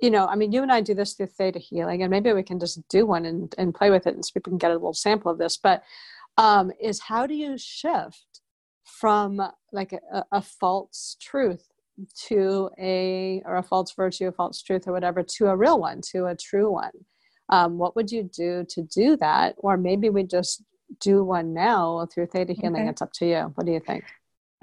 [0.00, 2.44] you know, I mean, you and I do this through theta healing, and maybe we
[2.44, 4.74] can just do one and, and play with it, and so people can get a
[4.74, 5.56] little sample of this.
[5.56, 5.82] But
[6.36, 8.40] um, is how do you shift
[8.84, 9.42] from
[9.72, 11.66] like a, a false truth
[12.28, 16.00] to a or a false virtue, a false truth, or whatever, to a real one,
[16.12, 16.92] to a true one?
[17.50, 20.62] um, what would you do to do that or maybe we just
[21.00, 22.88] do one now through theta healing Okay.
[22.88, 24.04] it's up to you what do you think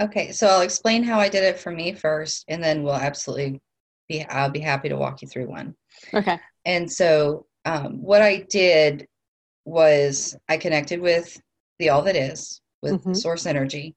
[0.01, 3.61] Okay, so I'll explain how I did it for me first, and then we'll absolutely
[4.09, 4.25] be.
[4.25, 5.75] I'll be happy to walk you through one.
[6.13, 9.07] okay And so, um, what I did
[9.65, 11.41] was I connected with
[11.79, 13.15] the all that is, with Mhm.
[13.15, 13.95] source energy,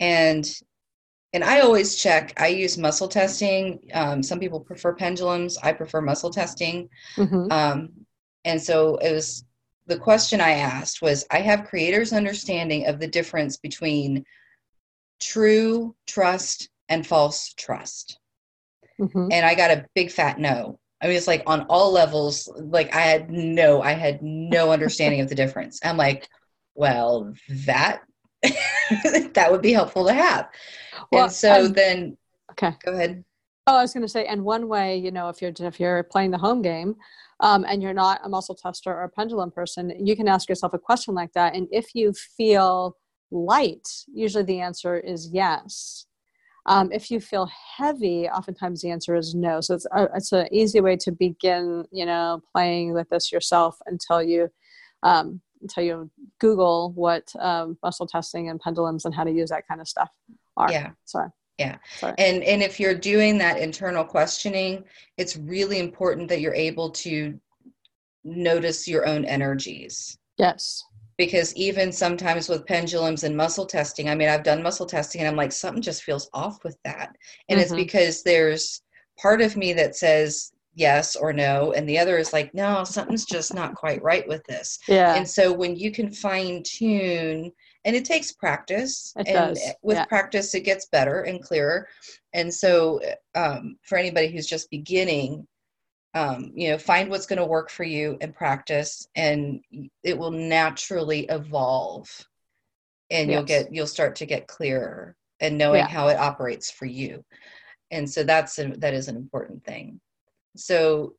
[0.00, 0.46] and
[1.32, 2.32] and I always check.
[2.40, 3.80] I use muscle testing.
[3.92, 5.58] Um, some people prefer pendulums.
[5.58, 6.88] I prefer muscle testing.
[7.16, 7.90] hmm Um,
[8.44, 9.44] and so it was
[9.86, 14.24] the question I asked was I have creators' understanding of the difference between
[15.20, 18.18] true trust and false trust.
[18.98, 20.78] hmm And I got a big fat no.
[21.00, 25.20] I mean, it's like on all levels, like I had no, I had no understanding
[25.20, 25.80] of the difference.
[25.84, 26.28] I'm like,
[26.74, 27.32] well,
[27.66, 28.02] that
[28.42, 30.48] that would be helpful to have.
[31.12, 32.16] Well, and so and- then
[32.52, 33.24] okay go ahead.
[33.66, 36.04] oh i was going to say and one way you know if you're if you're
[36.04, 36.94] playing the home game
[37.40, 40.72] um, and you're not a muscle tester or a pendulum person you can ask yourself
[40.72, 41.54] a question like that.
[41.54, 42.96] And if you feel
[43.30, 46.06] light usually the answer is yes.
[46.68, 49.60] Um, if you feel heavy oftentimes the answer is no.
[49.60, 53.76] So it's a, it's an easy way to begin you know playing with this yourself
[53.86, 54.48] until you
[55.02, 59.66] um, until you google what um, muscle testing and pendulums and how to use that
[59.68, 60.10] kind of stuff
[60.56, 60.70] are.
[60.70, 60.90] Yeah.
[61.04, 61.76] sorry Yeah.
[61.96, 64.84] sorry And and if you're doing that internal questioning,
[65.16, 67.38] it's really important that you're able to
[68.24, 70.18] notice your own energies.
[70.38, 70.84] yes
[71.16, 75.28] Because even sometimes with pendulums and muscle testing, I mean, I've done muscle testing and
[75.28, 77.16] I'm like, something just feels off with that.
[77.48, 77.76] And it's Mhm.
[77.76, 78.82] because there's
[79.18, 83.24] part of me that says yes or no, and the other is like, no, something's
[83.24, 84.78] just not quite right with this.
[84.88, 87.50] yeah And so when you can fine tune,
[87.86, 90.04] and it takes practice, It and does, with yeah.
[90.04, 91.88] practice, it gets better and clearer.
[92.34, 93.00] And so,
[93.34, 95.46] um, for anybody who's just beginning,
[96.12, 99.60] um, you know, find what's going to work for you and practice, and
[100.02, 102.08] it will naturally evolve,
[103.10, 105.88] and you'll get you'll start to get clearer and knowing Yeah.
[105.88, 107.24] how it operates for you.
[107.90, 110.00] And so that's a, that is an important thing.
[110.56, 111.14] So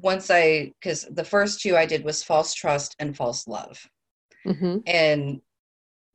[0.00, 3.88] once I, because the first two I did was false trust and false love.
[4.44, 5.40] hmm And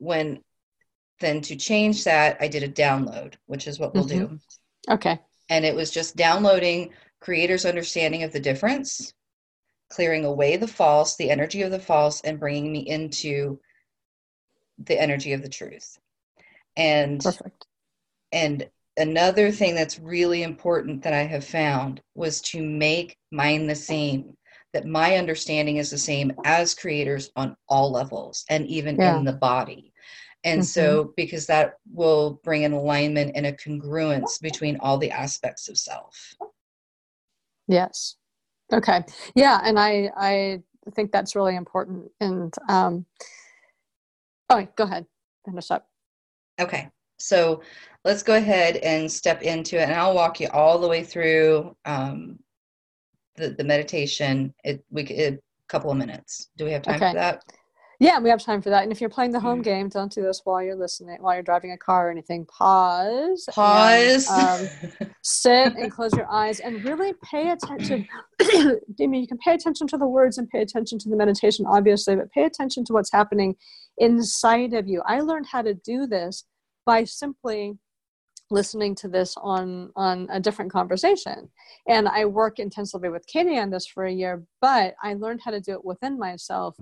[0.00, 0.42] when
[1.20, 4.34] then to change that, I did a download, which is what we'll mm-hmm.
[4.34, 4.40] do.
[4.88, 9.12] okay And it was just downloading creators' understanding of the difference,
[9.90, 13.60] clearing away the false, the energy of the false, and bringing me into
[14.78, 15.98] the energy of the truth.
[16.76, 17.66] And perfect
[18.32, 23.74] and another thing that's really important that I have found was to make mine the
[23.74, 24.36] same.
[24.72, 29.18] That my understanding is the same as creators on all levels and even Yeah.
[29.18, 29.89] in the body.
[30.44, 35.68] And so, because that will bring an alignment and a congruence between all the aspects
[35.68, 36.34] of self.
[37.68, 38.16] Yes.
[38.72, 39.04] Okay.
[39.34, 40.62] Yeah, and I I
[40.94, 42.10] think that's really important.
[42.20, 43.04] And um,
[44.48, 45.06] oh, go ahead,
[45.44, 45.86] finish up.
[46.60, 46.88] Okay,
[47.18, 47.62] so
[48.04, 51.76] let's go ahead and step into it, and I'll walk you all the way through
[51.84, 52.38] um,
[53.36, 54.54] the the meditation.
[54.64, 55.38] It we could- a
[55.68, 56.50] couple of minutes.
[56.56, 57.10] Do we have time Okay.
[57.10, 57.44] for that?
[58.00, 58.82] Yeah, we have time for that.
[58.82, 59.64] And if you're playing the home mm.
[59.64, 62.46] game, don't do this while you're listening, while you're driving a car or anything.
[62.46, 63.46] Pause.
[63.52, 64.26] Pause.
[64.30, 64.70] And,
[65.02, 68.08] um, sit and close your eyes and really pay attention.
[68.40, 71.66] I mean, you can pay attention to the words and pay attention to the meditation,
[71.68, 73.54] obviously, but pay attention to what's happening
[73.98, 75.02] inside of you.
[75.06, 76.44] I learned how to do this
[76.86, 77.76] by simply
[78.50, 81.48] listening to this on on a different conversation
[81.86, 85.52] and i work intensively with katie on this for a year but i learned how
[85.52, 86.76] to do it within myself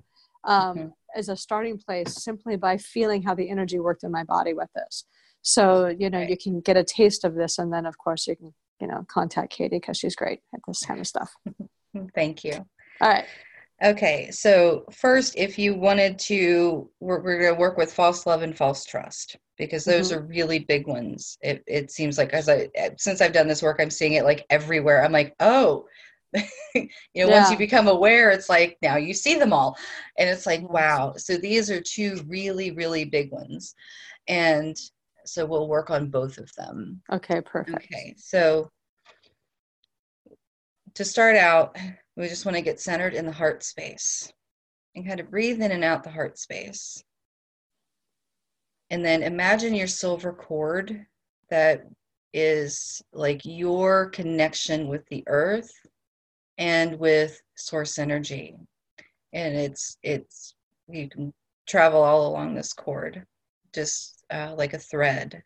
[0.45, 0.89] um, mm-hmm.
[1.17, 4.69] as a starting place simply by feeling how the energy worked in my body with
[4.75, 5.05] this
[5.43, 6.31] so you know right.
[6.31, 9.05] you can get a taste of this and then of course you can you know
[9.09, 11.33] contact katie because she's great at this kind of stuff
[12.15, 12.55] thank you
[13.01, 13.27] all right
[13.83, 18.43] Okay, so first, if you wanted to, we're, we're going to work with false love
[18.43, 20.21] and false trust because those mm-hmm.
[20.21, 21.39] are really big ones.
[21.43, 24.45] It, it seems like as I since I've done this work, I'm seeing it like
[24.51, 25.05] everywhere.
[25.05, 25.87] I'm like, oh,
[26.75, 27.41] you know, yeah.
[27.41, 29.77] once you become aware, it's like now you see them all,
[30.19, 31.15] and it's like wow.
[31.17, 33.75] So these are two really really big ones,
[34.29, 34.77] and
[35.25, 37.01] so we'll work on both of them.
[37.11, 37.85] Okay, perfect.
[37.85, 38.71] Okay, so
[40.95, 41.77] to start out
[42.19, 44.33] we just want to get centered in the heart space
[44.97, 47.03] and kind of breathe in and out the heart space.
[48.91, 51.07] And then imagine your silver cord
[51.49, 51.85] that
[52.35, 55.71] is like your connection with the earth
[56.59, 58.57] and with source energy.
[59.33, 60.55] And it's, it's,
[60.89, 61.33] you can
[61.67, 63.25] travel all along this cord,
[63.75, 65.43] just uh, like a thread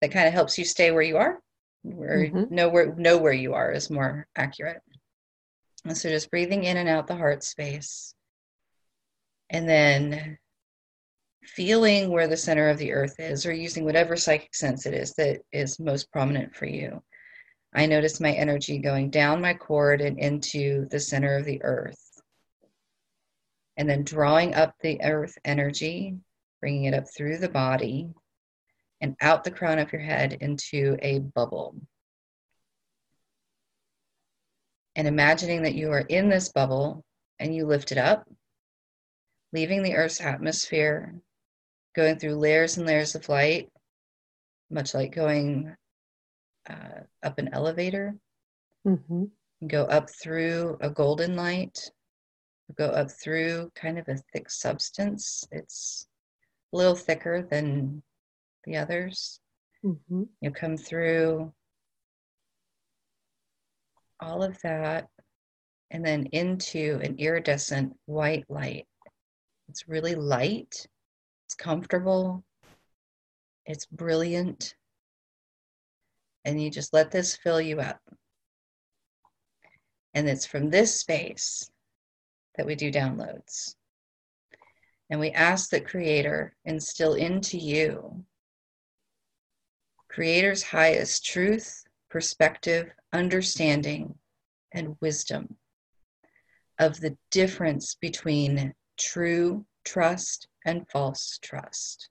[0.00, 1.40] that kind of helps you stay where you are,
[1.82, 2.54] where mm-hmm.
[2.54, 4.80] know where know where you are is more accurate.
[5.84, 8.14] And so just breathing in and out the heart space.
[9.50, 10.38] And then
[11.42, 15.14] feeling where the center of the earth is, or using whatever psychic sense it is
[15.14, 17.02] that is most prominent for you.
[17.74, 22.02] I notice my energy going down my cord and into the center of the earth.
[23.76, 26.16] And then drawing up the earth energy,
[26.60, 28.08] bringing it up through the body
[29.00, 31.76] and out the crown of your head into a bubble
[34.98, 37.04] and imagining that you are in this bubble
[37.38, 38.28] and you lift it up,
[39.52, 41.14] leaving the Earth's atmosphere,
[41.94, 43.70] going through layers and layers of light,
[44.70, 45.72] much like going
[46.68, 48.14] uh, up an elevator.
[48.86, 49.24] Mm-hmm.
[49.66, 51.90] Go up through a golden light,
[52.76, 55.44] go up through kind of a thick substance.
[55.50, 56.06] It's
[56.72, 58.02] a little thicker than
[58.64, 59.40] the others.
[59.84, 60.24] Mm-hmm.
[60.40, 61.52] You come through
[64.20, 65.08] all of that
[65.90, 68.86] and then into an iridescent white light.
[69.68, 70.86] It's really light,
[71.46, 72.44] it's comfortable,
[73.66, 74.74] it's brilliant,
[76.48, 78.00] and you just let this fill you up.
[80.14, 81.70] And it's from this space
[82.56, 83.74] that we do downloads.
[85.10, 88.24] And we ask that Creator instill into you
[90.08, 94.14] Creator's highest truth, perspective, understanding,
[94.72, 95.54] and wisdom
[96.78, 102.08] of the difference between true trust and false trust.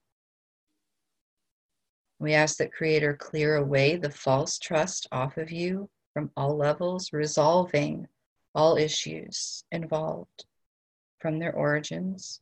[2.20, 7.14] We ask that Creator clear away the false trust off of you from all levels,
[7.14, 8.08] resolving
[8.56, 10.46] all issues involved
[11.20, 12.42] from their origins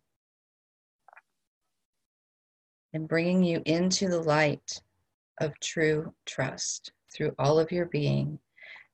[2.94, 4.82] and bringing you into the light
[5.42, 8.40] of true trust through all of your being,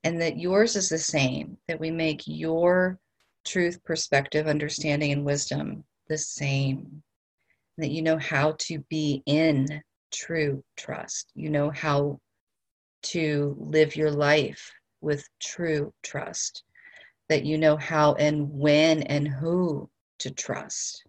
[0.03, 2.97] and that yours is the same, that we make your
[3.45, 7.03] truth, perspective, understanding, and wisdom the same,
[7.77, 11.31] that you know how to be in true trust.
[11.35, 12.19] You know how
[13.03, 16.63] to live your life with true trust,
[17.29, 19.89] that you know how and when and who
[20.19, 21.03] to trust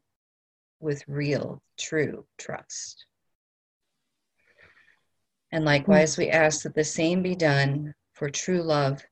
[0.81, 3.07] with real, true trust.
[5.53, 9.03] And likewise, we ask that the same be done for true love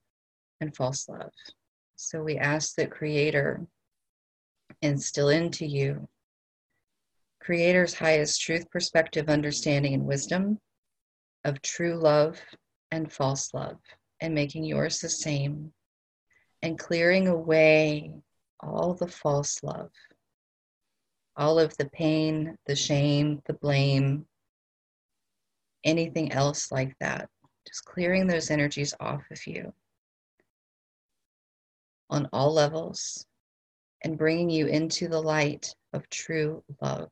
[0.61, 1.33] and false love.
[1.97, 3.67] So we ask that Creator
[4.81, 6.09] instill into you
[7.41, 10.59] Creator's highest truth, perspective, understanding, and wisdom
[11.45, 12.39] of true love
[12.91, 13.79] and false love,
[14.21, 15.73] and making yours the same,
[16.63, 18.13] and clearing away
[18.61, 19.91] all the false love,
[21.35, 24.27] all of the pain, the shame, the blame,
[25.83, 27.31] anything else like that.
[27.67, 29.73] Just clearing those energies off of you
[32.11, 33.27] on all levels
[34.03, 37.09] and bringing you into the light of true love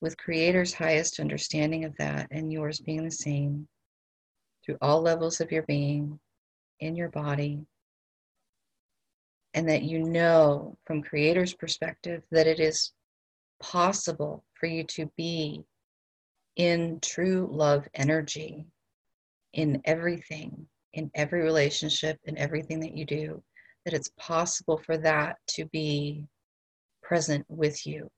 [0.00, 3.66] with Creator's highest understanding of that and yours being the same
[4.64, 6.18] through all levels of your being,
[6.80, 7.66] in your body,
[9.54, 12.92] and that you know from creator's perspective that it is
[13.60, 15.64] possible for you to be
[16.56, 18.64] in true love energy
[19.54, 23.42] in everything in every relationship in everything that you do
[23.84, 26.24] that it's possible for that to be
[27.02, 28.08] present with you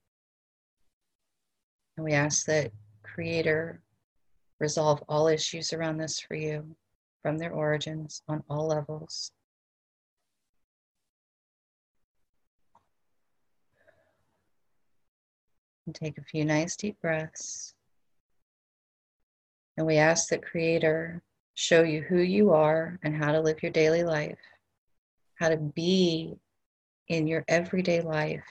[2.01, 2.73] and we ask that
[3.03, 3.79] creator
[4.59, 6.65] resolve all issues around this for you
[7.21, 9.33] from their origins on all levels
[15.85, 17.75] And take a few nice deep breaths.
[19.77, 21.21] And we ask that Creator
[21.55, 24.39] show you who you are and how to live your daily life,
[25.35, 26.37] how to be
[27.09, 28.45] in your everyday life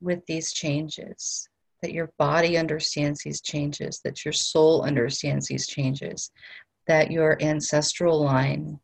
[0.00, 1.50] with these changes,
[1.82, 6.30] that your body understands these changes, that your soul understands these changes,
[6.86, 8.80] that your ancestral line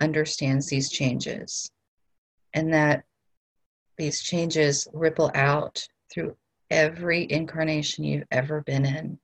[0.00, 1.70] understands these changes,
[2.54, 3.04] and that
[3.98, 6.36] these changes ripple out through
[6.70, 9.18] every incarnation you've ever been in,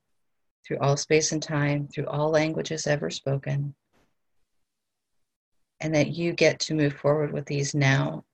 [0.66, 3.74] through all space and time, through all languages ever spoken,
[5.80, 8.24] and that you get to move forward with these now,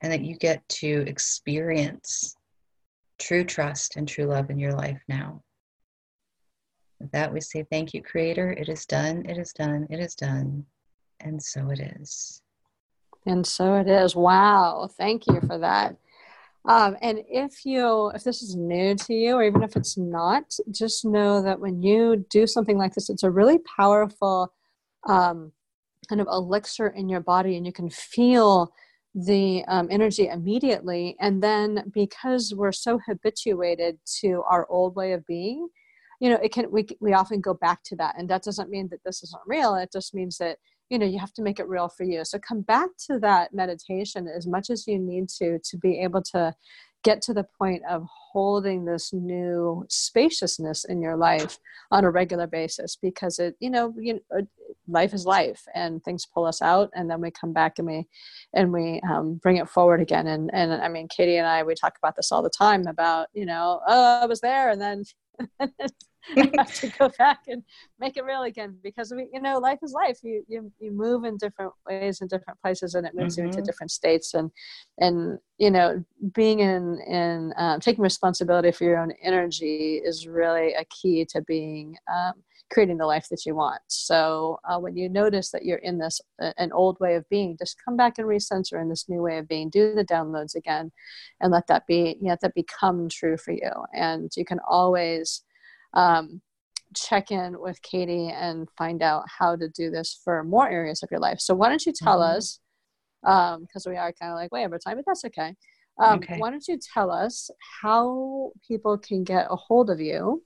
[0.00, 2.36] and that you get to experience
[3.18, 5.42] true trust and true love in your life now.
[7.00, 8.52] With that, we say, Thank you, Creator.
[8.52, 10.64] It is done, it is done, it is done.
[11.20, 12.42] And so it is.
[13.26, 14.14] And so it is.
[14.14, 14.88] Wow.
[14.96, 15.96] Thank you for that.
[16.66, 20.52] Um, and if you, if this is new to you, or even if it's not,
[20.70, 24.52] just know that when you do something like this, it's a really powerful
[25.06, 25.52] um,
[26.08, 28.72] kind of elixir in your body, and you can feel
[29.16, 31.16] the um, energy immediately.
[31.20, 35.68] And then because we're so habituated to our old way of being,
[36.20, 38.88] you know, it can we we often go back to that, and that doesn't mean
[38.90, 39.74] that this isn't real.
[39.74, 40.58] It just means that
[40.90, 43.52] you know you have to make it real for you so come back to that
[43.52, 46.54] meditation as much as you need to to be able to
[47.06, 51.56] get to the point of holding this new spaciousness in your life
[51.92, 54.40] on a regular basis because it you know you know,
[54.88, 58.04] life is life and things pull us out and then we come back and we
[58.54, 60.26] and we um, bring it forward again.
[60.26, 63.28] And and i mean katie and i we talk about this all the time about
[63.32, 65.04] you know oh i was there and then
[66.36, 67.62] I have to go back and
[68.00, 70.18] make it real again because we, you know, life is life.
[70.22, 73.42] You you you move in different ways in different places, and it moves mm-hmm.
[73.42, 73.66] you into mm-hmm.
[73.66, 74.34] different states.
[74.34, 74.50] And
[74.98, 76.04] and you know,
[76.34, 81.42] being in in um, taking responsibility for your own energy is really a key to
[81.42, 81.96] being.
[82.12, 82.34] Um,
[82.70, 83.80] creating the life that you want.
[83.86, 87.56] So uh, when you notice that you're in this uh, an old way of being,
[87.56, 89.70] just come back and recenter in this new way of being.
[89.70, 90.90] Do the downloads again,
[91.40, 93.70] and let that be you know, let that become true for you.
[93.94, 95.42] And you can always
[95.96, 96.40] um,
[96.94, 101.10] check in with Katie and find out how to do this for more areas of
[101.10, 101.40] your life.
[101.40, 102.36] So why don't you tell mm-hmm.
[102.36, 102.60] us,
[103.22, 105.54] because um, we are kind of like way over time, but that's okay.
[105.98, 106.38] Um, okay.
[106.38, 107.50] Why don't you tell us
[107.82, 110.44] how people can get a hold of you?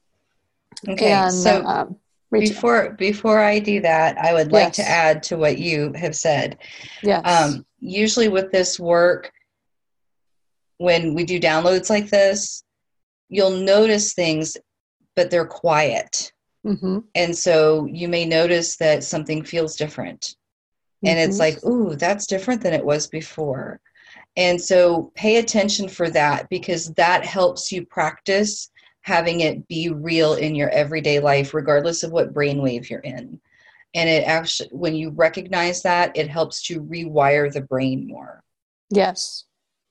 [0.89, 1.97] Okay, and, so um,
[2.31, 4.77] before before I do that, I would like yes.
[4.77, 6.59] to add to what you have said.
[7.03, 7.23] Yes.
[7.25, 9.33] Um, usually with this work,
[10.79, 12.63] when we do downloads like this,
[13.29, 14.57] you'll notice things
[15.21, 16.33] but they're quiet.
[16.65, 17.01] Mm-hmm.
[17.15, 20.21] And so you may notice that something feels different.
[21.05, 21.09] Mm-hmm.
[21.09, 21.57] And it's mm-hmm.
[21.57, 23.81] like, ooh, that's different than it was before.
[24.39, 28.71] And so pay attention for that because that helps you practice
[29.03, 33.39] having it be real in your everyday life, regardless of what brainwave you're in.
[33.93, 38.43] And it actually, when you recognize that, it helps to rewire the brain more.
[38.89, 39.45] Yes.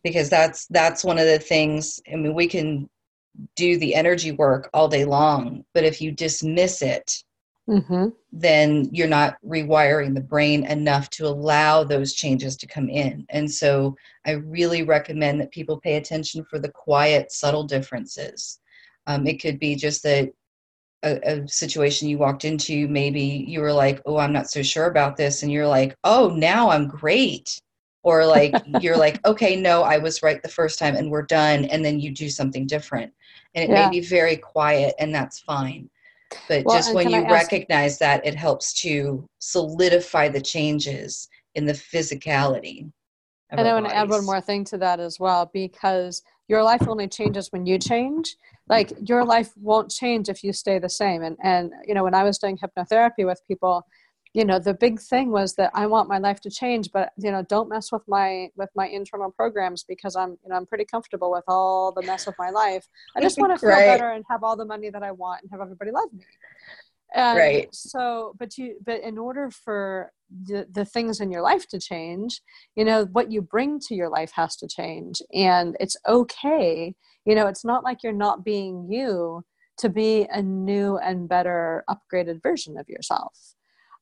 [0.04, 2.02] Because that's that's one of the things.
[2.12, 2.90] I mean, we can
[3.56, 7.24] do the energy work all day long but if you dismiss it
[7.70, 8.08] mm-hmm.
[8.32, 13.26] then you're not rewiring the brain enough to allow those changes to come in.
[13.30, 18.60] And so i really recommend that people pay attention for the quiet subtle differences.
[19.08, 20.30] Um, it could be just that
[21.04, 24.88] a, a, situation you walked into maybe you were like oh i'm not so sure
[24.88, 27.58] about this and you're like oh now i'm great
[28.04, 31.66] or like you're like okay no i was right the first time and we're done
[31.66, 33.12] and then you do something different
[33.56, 33.86] and it yeah.
[33.86, 35.90] may be very quiet and that's fine
[36.48, 41.66] but well, just when you ask- recognize that it helps to solidify the changes in
[41.66, 42.92] the physicality
[43.50, 46.88] and i want to add one more thing to that as well because your life
[46.88, 48.36] only changes when you change
[48.68, 52.14] like your life won't change if you stay the same and and you know when
[52.14, 53.86] i was doing hypnotherapy with people
[54.34, 57.32] you know the big thing was that i want my life to change but you
[57.32, 60.86] know don't mess with my with my internal programs because i'm you know i'm pretty
[60.86, 63.86] comfortable with all the mess of my life i just want to feel right.
[63.86, 66.24] better and have all the money that i want and have everybody love me
[67.16, 67.74] And right.
[67.74, 70.12] So, but you, but in order for
[70.46, 72.40] the, the things in your life to change,
[72.76, 75.20] you know, what you bring to your life has to change.
[75.34, 76.94] And it's okay.
[77.26, 79.44] You know, it's not like you're not being you
[79.80, 83.56] to be a new and better upgraded version of yourself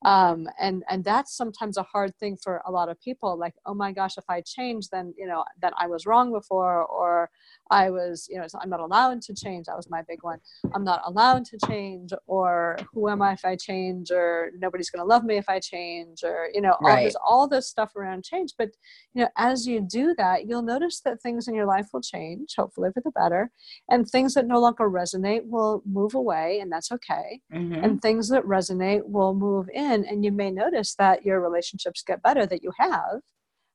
[0.05, 3.73] um, and and that's sometimes a hard thing for a lot of people like oh
[3.73, 7.29] my gosh if i change then you know that i was wrong before or
[7.71, 10.39] i was you know i'm not allowed to change that was my big one
[10.73, 15.01] i'm not allowed to change or who am i if i change or nobody's going
[15.01, 17.05] to love me if i change or you know all Right.
[17.05, 18.69] this all this stuff around change but
[19.13, 22.53] you know as you do that you'll notice that things in your life will change
[22.55, 23.51] hopefully for the better
[23.89, 27.83] and things that no longer resonate will move away and that's okay Mhm.
[27.83, 32.21] and things that resonate will move in and you may notice that your relationships get
[32.21, 33.21] better that you have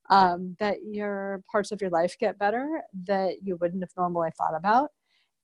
[0.09, 4.55] um, that your parts of your life get better that you wouldn't have normally thought
[4.55, 4.89] about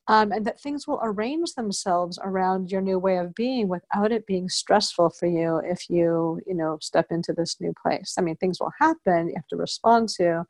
[0.08, 4.26] um, and that things will arrange themselves around your new way of being without it
[4.26, 8.16] being stressful for you if you you know step into this new place.
[8.18, 10.46] I mean things will happen you have to respond to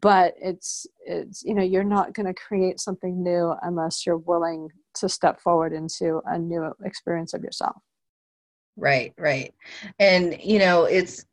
[0.00, 4.68] but it's it's you know you're not going to create something new unless you're willing
[4.94, 7.76] to step forward into a new experience of yourself
[8.76, 9.54] Right, right.
[9.98, 11.24] And you know, it's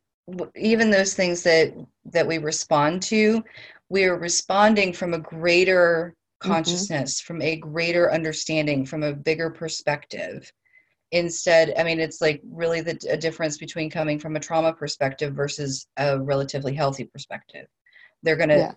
[0.54, 1.74] even those things that
[2.06, 3.42] that we respond to,
[3.88, 6.52] we're responding from a greater mm-hmm.
[6.52, 10.50] consciousness, from a greater understanding, from a bigger perspective.
[11.12, 15.34] Instead, I mean, it's like really the a difference between coming from a trauma perspective
[15.34, 17.66] versus a relatively healthy perspective.
[18.22, 18.72] They're going to Yeah.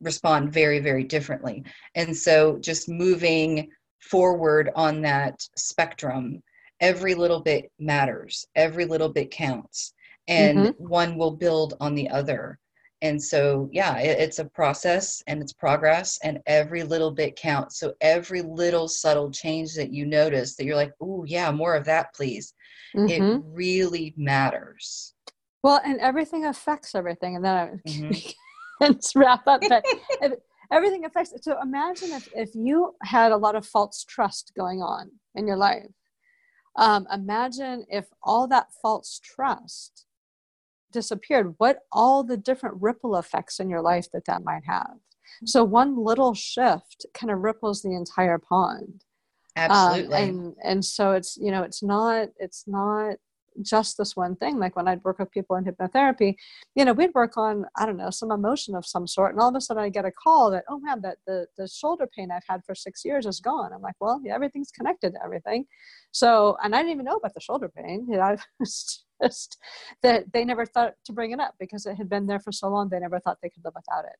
[0.00, 1.64] respond very, very differently.
[1.94, 6.42] And so just moving forward on that spectrum
[6.80, 9.92] every little bit matters every little bit counts
[10.28, 10.74] and Mhm.
[10.78, 12.58] one will build on the other
[13.02, 17.78] and so yeah it, it's a process and it's progress and every little bit counts
[17.78, 21.84] so every little subtle change that you notice that you're like oh yeah more of
[21.84, 22.54] that please
[22.96, 23.10] Mhm.
[23.10, 25.14] it really matters
[25.62, 27.36] Well, and everything affects everything.
[27.36, 28.34] And then I Mhm.
[28.80, 29.62] let's wrap up.
[29.66, 29.82] But
[30.70, 31.32] everything affects.
[31.40, 35.56] So imagine if, if you had a lot of false trust going on in your
[35.56, 35.86] life.
[36.76, 40.06] Um, imagine if all that false trust
[40.92, 44.96] disappeared, what all the different ripple effects in your life that that might have.
[45.44, 49.04] So one little shift kind of ripples the entire pond.
[49.56, 53.16] Um, absolutely and and so it's you know it's not it's not
[53.62, 54.58] just this one thing.
[54.58, 56.34] Like when i'd work with people in hypnotherapy
[56.74, 59.48] you know we'd work on i don't know some emotion of some sort and all
[59.48, 62.30] of a sudden i get a call that oh man that the, the shoulder pain
[62.30, 63.72] i've had for six years is gone.
[63.72, 65.66] I'm like well yeah, everything's connected to everything.
[66.12, 68.06] So and i didn't even know about the shoulder pain.
[68.08, 69.58] You know i was just
[70.02, 72.68] that they never thought to bring it up because it had been there for so
[72.68, 74.18] long they never thought they could live without it.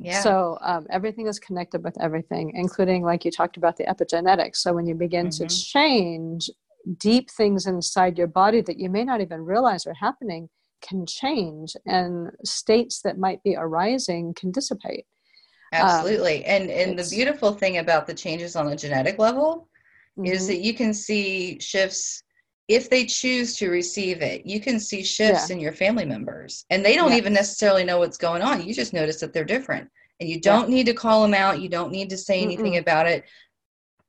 [0.00, 0.20] Yeah.
[0.22, 4.56] So um, everything is connected with everything, including, like you talked about, the epigenetics.
[4.56, 5.38] So when you begin Mhm.
[5.38, 6.50] to change
[6.98, 10.48] deep things inside your body that you may not even realize are happening,
[10.80, 15.04] can change, and states that might be arising can dissipate.
[15.72, 19.68] absolutely and and the beautiful thing about the changes on the genetic level
[20.24, 20.46] is Mhm.
[20.46, 22.22] that you can see shifts
[22.68, 26.82] if they choose to receive it you can see shifts in your family members and
[26.82, 27.18] they don't Yeah.
[27.18, 30.70] even necessarily know what's going on you just notice that they're different and you don't
[30.70, 32.80] need to call them out you don't need to say anything Mm-mm.
[32.80, 33.24] about it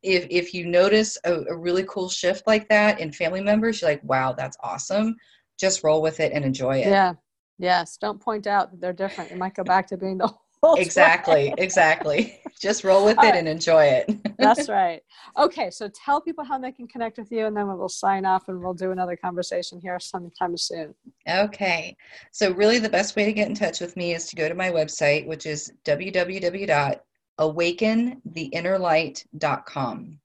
[0.03, 3.89] if if you notice a, a really cool shift like that in family members you're
[3.89, 5.15] like wow that's awesome
[5.59, 7.13] just roll with it and enjoy it Yeah.
[7.59, 7.97] Yes.
[7.97, 9.31] Don't point out that they're different.
[9.31, 10.27] You might go back to being the
[10.63, 13.37] whole exactly exactly just roll with All it right.
[13.37, 15.01] and enjoy it That's right.
[15.37, 18.47] Okay, so tell people how they can connect with you, and then we'll sign off
[18.47, 20.95] and we'll do another conversation here sometime soon.
[21.29, 21.97] Okay.
[22.31, 24.55] So, really, the best way to get in touch with me is to go to
[24.55, 25.73] my website, which is
[27.39, 30.19] www.awakentheinnerlight.com.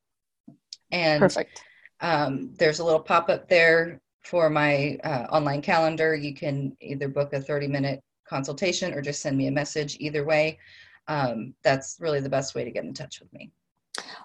[0.90, 1.62] And Perfect.
[2.00, 6.14] um, there's a little pop up there for my uh, online calendar.
[6.14, 9.96] You can either book a 30 minute consultation or just send me a message.
[10.00, 10.58] Either way,
[11.08, 13.50] um, that's really the best way to get in touch with me.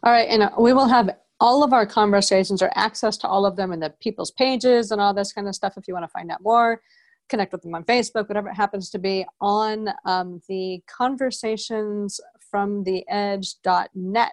[0.04, 1.10] All right, and uh, we will have
[1.42, 5.00] all of our conversations or access to all of them in the people's pages and
[5.00, 6.82] all this kind of stuff if you want to find out more.
[7.30, 12.20] Connect with them on Facebook, whatever it happens to be, on um, the conversations
[12.50, 14.32] from the edge.net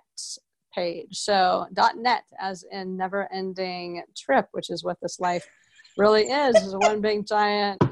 [0.74, 1.18] page.
[1.18, 5.46] So, .net as in never ending trip, which is what this life
[5.96, 7.82] really is, is one big giant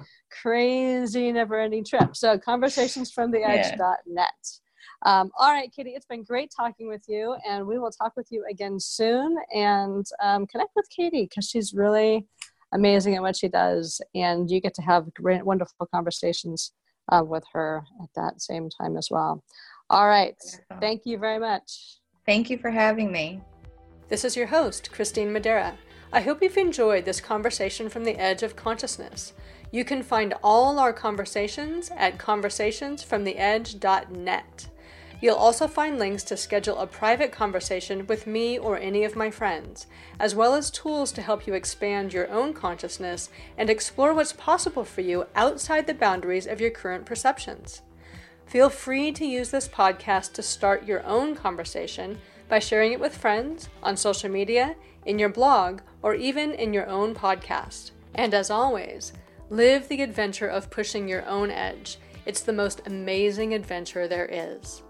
[0.42, 2.16] crazy never ending trip.
[2.16, 3.52] So, conversations from the Yeah.
[3.54, 4.60] edge.net.
[5.06, 8.28] Um, all right, Kitty, it's been great talking with you, and we will talk with
[8.30, 9.36] you again soon.
[9.54, 12.26] And um, connect with Katie because she's really
[12.72, 16.72] amazing at what she does, and you get to have great, wonderful conversations
[17.12, 19.44] uh, with her at that same time as well.
[19.90, 20.36] All right,
[20.80, 21.98] thank you very much.
[22.26, 23.42] Thank you for having me.
[24.08, 25.76] This is your host, Christine Madera.
[26.12, 29.34] I hope you've enjoyed this conversation from the edge of consciousness.
[29.70, 34.68] You can find all our conversations at conversationsfromtheedge.net.
[35.20, 39.30] You'll also find links to schedule a private conversation with me or any of my
[39.30, 39.86] friends,
[40.20, 44.84] as well as tools to help you expand your own consciousness and explore what's possible
[44.84, 47.82] for you outside the boundaries of your current perceptions.
[48.46, 52.18] Feel free to use this podcast to start your own conversation
[52.48, 54.76] by sharing it with friends, on social media,
[55.06, 57.90] in your blog, or even in your own podcast.
[58.14, 59.12] And as always,
[59.50, 61.98] live the adventure of pushing your own edge.
[62.26, 64.82] It's the most amazing adventure there is.